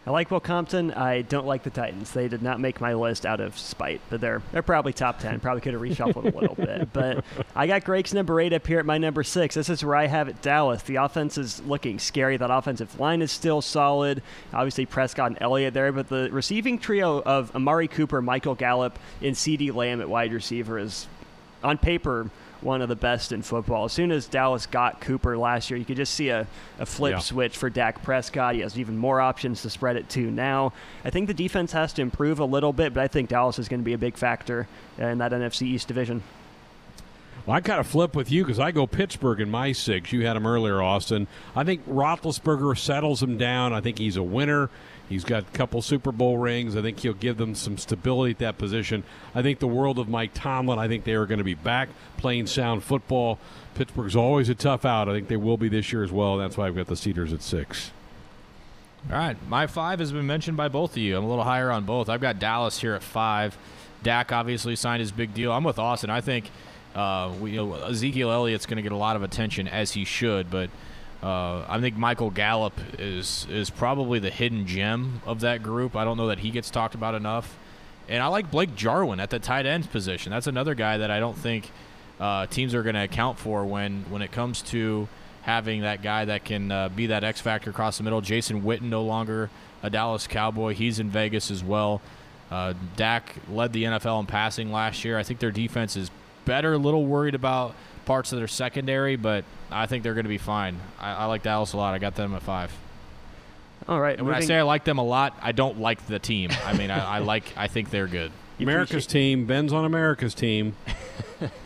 [0.08, 0.94] I like Will Compton.
[0.94, 2.12] I don't like the Titans.
[2.12, 5.42] They did not make my list out of spite, but they're they're probably top ten.
[5.42, 6.88] Probably could have reshuffled a little bit.
[6.94, 7.26] But
[7.56, 9.56] I got Greg's number eight up here at my number six.
[9.56, 10.42] This is where I have it.
[10.42, 10.82] Dallas.
[10.84, 12.38] The offense is looking scary.
[12.38, 14.24] That offensive line is still solid.
[14.54, 19.36] Obviously Prescott and Elliott there, but the receiving trio of Amari Cooper, Michael Gallup, and
[19.36, 21.08] CeeDee Lamb at wide receiver is
[21.64, 22.32] on paper
[22.68, 23.86] one of the best in football.
[23.86, 26.46] As soon as Dallas got Cooper last year, you could just see a,
[26.78, 27.20] a flip Yeah.
[27.20, 28.54] switch for Dak Prescott.
[28.56, 30.74] He has even more options to spread it to now.
[31.06, 33.68] I think the defense has to improve a little bit, but I think Dallas is
[33.70, 34.68] going to be a big factor
[35.00, 36.22] in that NFC East division.
[37.46, 40.12] Well, I kind of flip with you because I go Pittsburgh in my six.
[40.12, 41.28] You had him earlier, Austin.
[41.56, 43.72] I think Roethlisberger settles him down.
[43.72, 44.70] I think he's a winner.
[45.10, 46.76] He's got a couple Super Bowl rings.
[46.76, 49.04] I think he'll give them some stability at that position.
[49.34, 51.90] I think the world of Mike Tomlin, I think they are going to be back
[52.18, 53.40] playing sound football.
[53.76, 55.08] Pittsburgh's always a tough out.
[55.08, 56.38] I think they will be this year as well.
[56.38, 57.92] That's why I've got the Steelers at six.
[59.10, 61.16] All right, my five has been mentioned by both of you.
[61.16, 62.10] I'm a little higher on both.
[62.10, 63.58] I've got Dallas here at five.
[64.04, 65.54] Dak obviously signed his big deal.
[65.54, 66.10] I'm with Austin.
[66.10, 66.52] I think
[66.94, 70.04] uh, we, you know, Ezekiel Elliott's going to get a lot of attention as he
[70.04, 70.70] should, but
[71.24, 75.96] uh, I think Michael Gallup is is probably the hidden gem of that group.
[75.96, 77.58] I don't know that he gets talked about enough.
[78.10, 80.32] And I like Blake Jarwin at the tight end position.
[80.32, 81.72] That's another guy that I don't think
[82.20, 85.08] uh, teams are going to account for when when it comes to
[85.42, 88.22] having that guy that can uh, be that X factor across the middle.
[88.22, 89.50] Jason Witten no longer
[89.82, 90.74] a Dallas Cowboy.
[90.74, 92.02] He's in Vegas as well.
[92.52, 95.18] Uh, Dak led the NFL in passing last year.
[95.18, 96.12] I think their defense is
[96.46, 96.74] better.
[96.74, 97.76] A little worried about
[98.08, 100.80] parts of their secondary, but I think they're going to be fine.
[100.98, 101.94] I, I like Dallas a lot.
[101.94, 102.72] I got them at five.
[103.86, 104.18] All right.
[104.18, 106.50] And when I say I like them a lot, I don't like the team.
[106.66, 107.44] I mean, I, I like.
[107.58, 108.32] I think they're good.
[108.60, 109.46] America's team.
[109.46, 110.76] Ben's on America's team.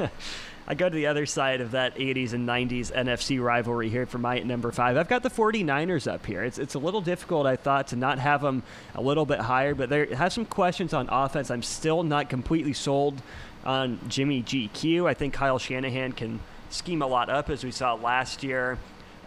[0.71, 4.19] I go to the other side of that 80s and 90s NFC rivalry here for
[4.19, 4.95] my number five.
[4.95, 6.45] I've got the 49ers up here.
[6.45, 8.63] It's, it's a little difficult, I thought, to not have them
[8.95, 11.51] a little bit higher, but they have some questions on offense.
[11.51, 13.21] I'm still not completely sold
[13.65, 15.09] on Jimmy GQ.
[15.09, 16.39] I think Kyle Shanahan can
[16.69, 18.77] scheme a lot up, as we saw last year.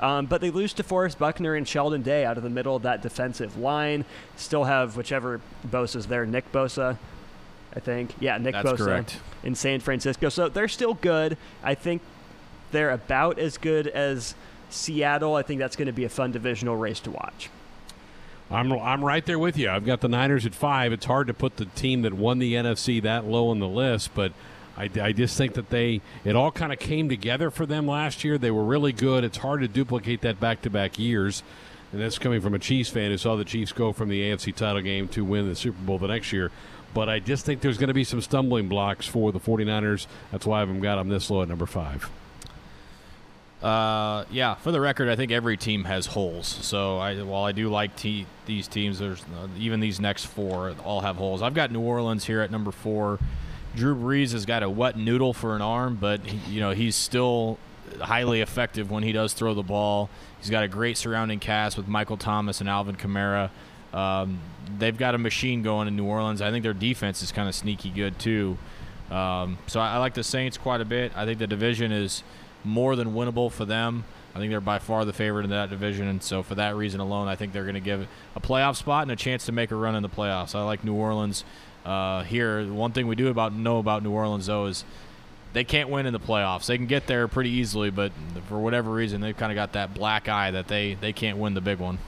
[0.00, 3.02] Um, but they lose DeForest Buckner and Sheldon Day out of the middle of that
[3.02, 4.06] defensive line.
[4.36, 6.96] Still have whichever Bosa's there, Nick Bosa,
[7.76, 8.14] I think.
[8.20, 9.18] Yeah, Nick That's Bosa correct.
[9.42, 10.28] in San Francisco.
[10.28, 11.36] So they're still good.
[11.62, 12.02] I think
[12.70, 14.34] they're about as good as
[14.70, 15.34] Seattle.
[15.34, 17.50] I think that's going to be a fun divisional race to watch.
[18.50, 19.70] I'm I'm right there with you.
[19.70, 20.92] I've got the Niners at five.
[20.92, 24.14] It's hard to put the team that won the NFC that low on the list,
[24.14, 24.32] but
[24.76, 28.22] I, I just think that they it all kind of came together for them last
[28.22, 28.36] year.
[28.38, 29.24] They were really good.
[29.24, 31.42] It's hard to duplicate that back to back years,
[31.92, 34.54] and that's coming from a Chiefs fan who saw the Chiefs go from the AFC
[34.54, 36.50] title game to win the Super Bowl the next year.
[36.94, 40.06] But I just think there's going to be some stumbling blocks for the 49ers.
[40.30, 42.08] That's why I've got them this low at number five.
[43.60, 44.54] Uh, yeah.
[44.54, 46.46] For the record, I think every team has holes.
[46.46, 50.74] So I, while I do like te- these teams, there's uh, even these next four
[50.84, 51.42] all have holes.
[51.42, 53.18] I've got New Orleans here at number four.
[53.74, 56.94] Drew Brees has got a wet noodle for an arm, but he, you know he's
[56.94, 57.58] still
[58.00, 60.10] highly effective when he does throw the ball.
[60.40, 63.50] He's got a great surrounding cast with Michael Thomas and Alvin Kamara.
[63.94, 64.40] Um,
[64.78, 66.42] they've got a machine going in New Orleans.
[66.42, 68.58] I think their defense is kind of sneaky good too.
[69.10, 71.12] Um, so I, I like the Saints quite a bit.
[71.16, 72.22] I think the division is
[72.64, 74.04] more than winnable for them.
[74.34, 76.98] I think they're by far the favorite in that division, and so for that reason
[76.98, 79.70] alone, I think they're going to give a playoff spot and a chance to make
[79.70, 80.56] a run in the playoffs.
[80.56, 81.44] I like New Orleans
[81.84, 82.64] uh, here.
[82.66, 84.84] One thing we do about know about New Orleans though is
[85.52, 86.66] they can't win in the playoffs.
[86.66, 88.10] They can get there pretty easily, but
[88.48, 91.54] for whatever reason, they've kind of got that black eye that they they can't win
[91.54, 91.98] the big one,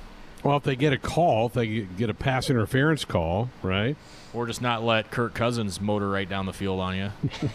[0.47, 3.97] Well, if they get a call, if they get a pass interference call, right?
[4.36, 7.10] or just not let Kirk Cousins motor right down the field on you.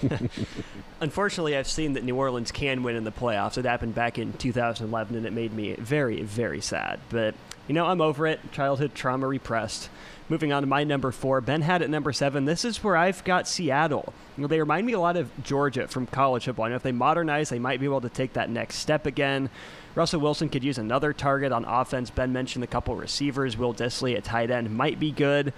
[1.02, 3.58] Unfortunately, I've seen that New Orleans can win in the playoffs.
[3.58, 7.00] It happened back in 2011, and it made me very, very sad.
[7.10, 7.36] But,
[7.68, 8.40] you know, I'm over it.
[8.52, 9.90] Childhood trauma repressed.
[10.28, 12.46] Moving on to my number four, Ben had at number seven.
[12.46, 14.14] This is where I've got Seattle.
[14.38, 16.66] You know, they remind me a lot of Georgia from college football.
[16.66, 19.50] And if they modernize, they might be able to take that next step again.
[19.96, 22.10] Russell Wilson could use another target on offense.
[22.10, 23.58] Ben mentioned a couple receivers.
[23.58, 25.54] Will Dissly at tight end might be good.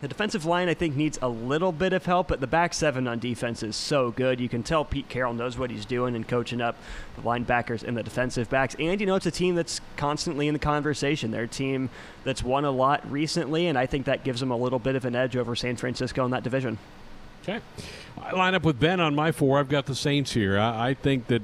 [0.00, 3.06] The defensive line, I think, needs a little bit of help, but the back seven
[3.06, 4.40] on defense is so good.
[4.40, 6.76] You can tell Pete Carroll knows what he's doing and coaching up
[7.16, 8.74] the linebackers and the defensive backs.
[8.78, 11.32] And, you know, it's a team that's constantly in the conversation.
[11.32, 11.90] They're a team
[12.24, 15.04] that's won a lot recently, and I think that gives them a little bit of
[15.04, 16.78] an edge over San Francisco in that division.
[17.42, 17.60] Okay.
[18.22, 19.58] I line up with Ben on my four.
[19.58, 20.58] I've got the Saints here.
[20.58, 21.42] I, I think that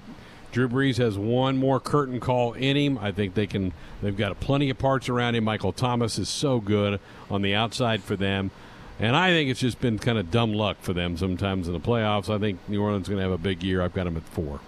[0.56, 2.96] Drew Brees has one more curtain call in him.
[2.96, 3.74] I think they can.
[4.00, 5.44] They've got plenty of parts around him.
[5.44, 6.98] Michael Thomas is so good
[7.30, 8.50] on the outside for them,
[8.98, 11.78] and I think it's just been kind of dumb luck for them sometimes in the
[11.78, 12.34] playoffs.
[12.34, 13.82] I think New Orleans is going to have a big year.
[13.82, 14.60] I've got them at four.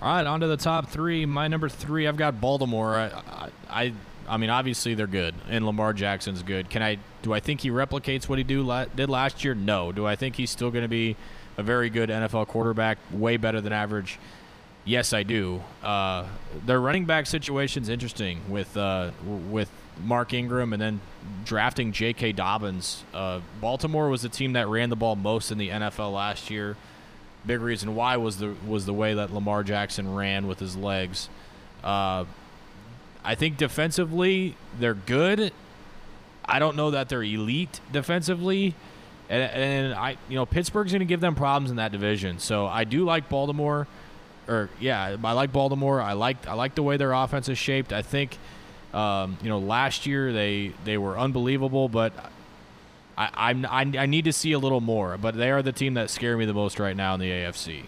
[0.00, 1.26] All right, on to the top three.
[1.26, 2.94] My number three, I've got Baltimore.
[2.94, 3.92] I, I,
[4.28, 6.70] I, mean, obviously they're good, and Lamar Jackson's good.
[6.70, 6.98] Can I?
[7.22, 9.56] Do I think he replicates what he do did last year?
[9.56, 9.90] No.
[9.90, 11.16] Do I think he's still going to be
[11.56, 14.18] a very good NFL quarterback, way better than average?
[14.84, 15.62] Yes, I do.
[15.82, 16.26] Uh,
[16.66, 19.12] their running back situation's interesting with uh,
[19.48, 19.70] with
[20.02, 21.00] Mark Ingram and then
[21.44, 22.32] drafting J.K.
[22.32, 23.04] Dobbins.
[23.14, 26.76] Uh, Baltimore was the team that ran the ball most in the NFL last year.
[27.46, 31.28] Big reason why was the was the way that Lamar Jackson ran with his legs.
[31.84, 32.24] Uh,
[33.24, 35.52] I think defensively they're good.
[36.44, 38.74] I don't know that they're elite defensively,
[39.32, 42.38] and, and I you know Pittsburgh's going to give them problems in that division.
[42.38, 43.88] So I do like Baltimore,
[44.46, 46.02] or yeah, I like Baltimore.
[46.02, 47.94] I like I like the way their offense is shaped.
[47.94, 48.36] I think
[48.92, 52.12] um, you know last year they they were unbelievable, but
[53.16, 55.16] I, I'm I, I need to see a little more.
[55.16, 57.84] But they are the team that scare me the most right now in the AFC.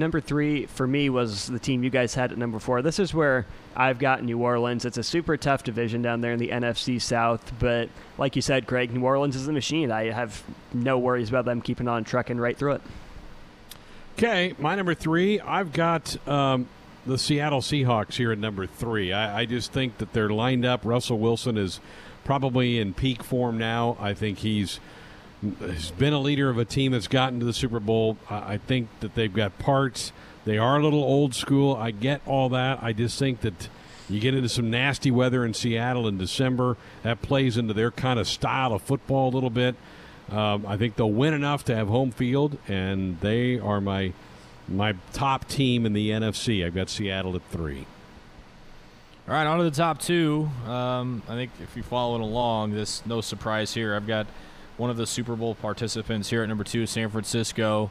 [0.00, 2.80] Number three for me was the team you guys had at number four.
[2.80, 3.44] This is where
[3.76, 4.86] I've got New Orleans.
[4.86, 8.66] It's a super tough division down there in the NFC South, but like you said,
[8.66, 9.92] Craig, New Orleans is a machine.
[9.92, 12.82] I have no worries about them keeping on trucking right through it.
[14.16, 16.66] Okay, my number three, I've got um,
[17.04, 19.12] the Seattle Seahawks here at number three.
[19.12, 20.80] I, I just think that they're lined up.
[20.82, 21.78] Russell Wilson is
[22.24, 23.98] probably in peak form now.
[24.00, 24.80] I think he's
[25.60, 28.16] has been a leader of a team that's gotten to the Super Bowl.
[28.28, 30.12] I think that they've got parts.
[30.44, 31.76] They are a little old school.
[31.76, 32.82] I get all that.
[32.82, 33.68] I just think that
[34.08, 36.76] you get into some nasty weather in Seattle in December.
[37.02, 39.76] That plays into their kind of style of football a little bit.
[40.30, 44.12] Um, I think they'll win enough to have home field, and they are my
[44.68, 46.64] my top team in the NFC.
[46.64, 47.86] I've got Seattle at three.
[49.28, 50.48] All right, on to the top two.
[50.66, 53.94] Um, I think if you're following along, this no surprise here.
[53.94, 54.26] I've got
[54.80, 57.90] one of the Super Bowl participants here at number two, San Francisco.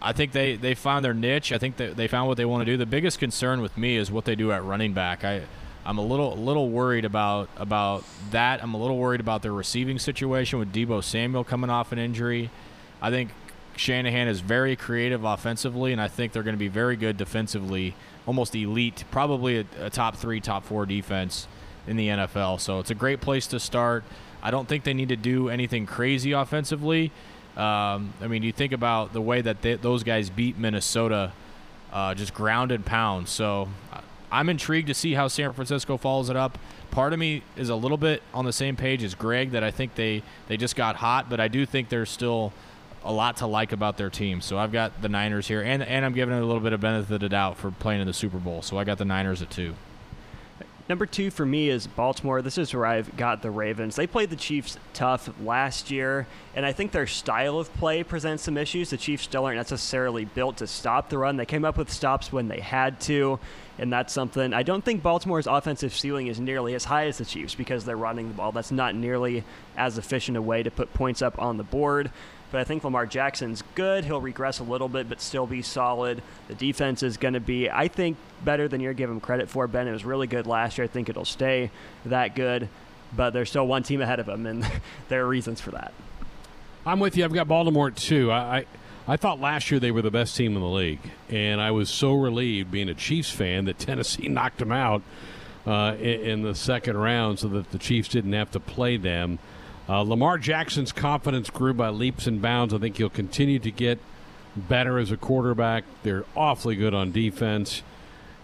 [0.00, 1.52] I think they, they found their niche.
[1.52, 2.76] I think that they found what they want to do.
[2.76, 5.24] The biggest concern with me is what they do at running back.
[5.24, 5.42] I
[5.86, 8.62] I'm a little little worried about about that.
[8.62, 12.50] I'm a little worried about their receiving situation with Deebo Samuel coming off an injury.
[13.02, 13.30] I think
[13.76, 17.94] Shanahan is very creative offensively, and I think they're going to be very good defensively,
[18.24, 21.46] almost elite, probably a, a top three, top four defense
[21.86, 22.60] in the NFL.
[22.60, 24.04] So it's a great place to start.
[24.44, 27.10] I don't think they need to do anything crazy offensively.
[27.56, 31.32] Um, I mean, you think about the way that they, those guys beat Minnesota,
[31.92, 33.28] uh, just ground and pound.
[33.28, 33.68] So
[34.30, 36.58] I'm intrigued to see how San Francisco follows it up.
[36.90, 39.70] Part of me is a little bit on the same page as Greg that I
[39.70, 42.52] think they, they just got hot, but I do think there's still
[43.04, 44.40] a lot to like about their team.
[44.40, 46.80] So I've got the Niners here, and, and I'm giving it a little bit of
[46.80, 48.62] benefit of the doubt for playing in the Super Bowl.
[48.62, 49.74] So I got the Niners at two.
[50.86, 52.42] Number two for me is Baltimore.
[52.42, 53.96] This is where I've got the Ravens.
[53.96, 58.42] They played the Chiefs tough last year, and I think their style of play presents
[58.42, 58.90] some issues.
[58.90, 61.38] The Chiefs still aren't necessarily built to stop the run.
[61.38, 63.38] They came up with stops when they had to,
[63.78, 64.52] and that's something.
[64.52, 67.96] I don't think Baltimore's offensive ceiling is nearly as high as the Chiefs because they're
[67.96, 68.52] running the ball.
[68.52, 69.42] That's not nearly
[69.78, 72.10] as efficient a way to put points up on the board.
[72.54, 74.04] But I think Lamar Jackson's good.
[74.04, 76.22] He'll regress a little bit, but still be solid.
[76.46, 79.66] The defense is going to be, I think, better than you're giving credit for.
[79.66, 80.84] Ben, it was really good last year.
[80.84, 81.72] I think it'll stay
[82.04, 82.68] that good.
[83.16, 84.64] But there's still one team ahead of them, and
[85.08, 85.92] there are reasons for that.
[86.86, 87.24] I'm with you.
[87.24, 88.30] I've got Baltimore too.
[88.30, 88.66] I, I
[89.08, 91.90] I thought last year they were the best team in the league, and I was
[91.90, 95.02] so relieved being a Chiefs fan that Tennessee knocked them out
[95.66, 99.40] uh, in, in, the second round, so that the Chiefs didn't have to play them.
[99.88, 102.72] Uh, Lamar Jackson's confidence grew by leaps and bounds.
[102.72, 103.98] I think he'll continue to get
[104.56, 105.84] better as a quarterback.
[106.02, 107.82] They're awfully good on defense,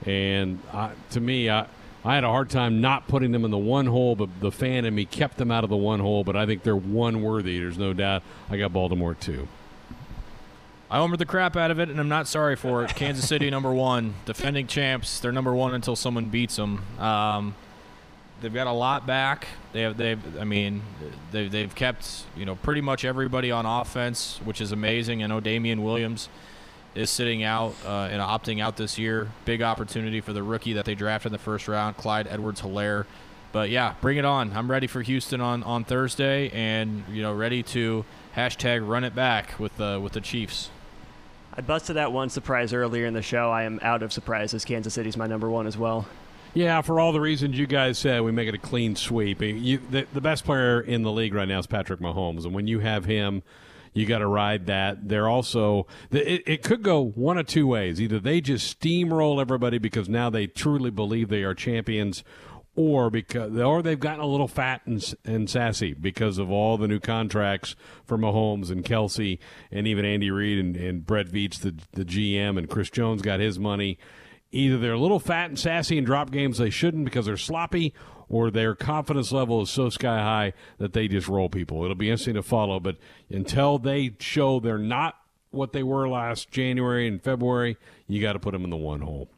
[0.05, 1.67] and uh, to me, I.
[2.03, 4.87] I had a hard time not putting them in the one hole, but the fan
[4.87, 6.25] in me kept them out of the one hole.
[6.25, 7.59] But I think they're one worthy.
[7.59, 8.23] There's no doubt.
[8.49, 9.49] I got Baltimore too.
[10.91, 12.95] I homered the crap out of it, and I'm not sorry for it.
[12.97, 15.21] Kansas City, number one, defending champs.
[15.21, 16.83] They're number one until someone beats them.
[16.99, 17.55] Um,
[18.41, 19.49] they've got a lot back.
[19.73, 20.83] They have they've I mean
[21.31, 25.23] they they've kept you know pretty much everybody on offense, which is amazing.
[25.23, 26.29] I know Damien Williams
[26.95, 29.31] is sitting out uh, and opting out this year.
[29.45, 33.07] Big opportunity for the rookie that they drafted in the first round, Clyde Edwards-Helaire.
[33.53, 34.53] But yeah, bring it on.
[34.57, 38.05] I'm ready for Houston on, on Thursday, and you know ready to
[38.37, 40.71] hashtag run it back with the with the Chiefs.
[41.53, 43.51] I busted that one surprise earlier in the show.
[43.51, 44.65] I am out of surprises.
[44.65, 46.07] Kansas City's my number one as well.
[46.53, 49.41] Yeah, for all the reasons you guys said, we make it a clean sweep.
[49.41, 52.67] You, the, the best player in the league right now is Patrick Mahomes, and when
[52.67, 53.43] you have him,
[53.93, 55.09] you got to ride that.
[55.09, 58.01] They're also it, it could go one of two ways.
[58.01, 62.25] Either they just steamroll everybody because now they truly believe they are champions,
[62.75, 66.89] or because or they've gotten a little fat and, and sassy because of all the
[66.89, 69.39] new contracts for Mahomes and Kelce
[69.71, 73.41] and even Andy Reid and, and Brett Veach, the the GM, and Chris Jones got
[73.41, 73.99] his money
[74.53, 77.95] either they're a little fat and sassy and drop games they shouldn't because they're sloppy,
[78.29, 81.83] or their confidence level is so sky high that they just roll people.
[81.83, 82.97] It'll be interesting to follow, but
[83.29, 85.17] until they show they're not
[85.51, 89.01] what they were last January and February, you got to put them in the one
[89.01, 89.29] hole.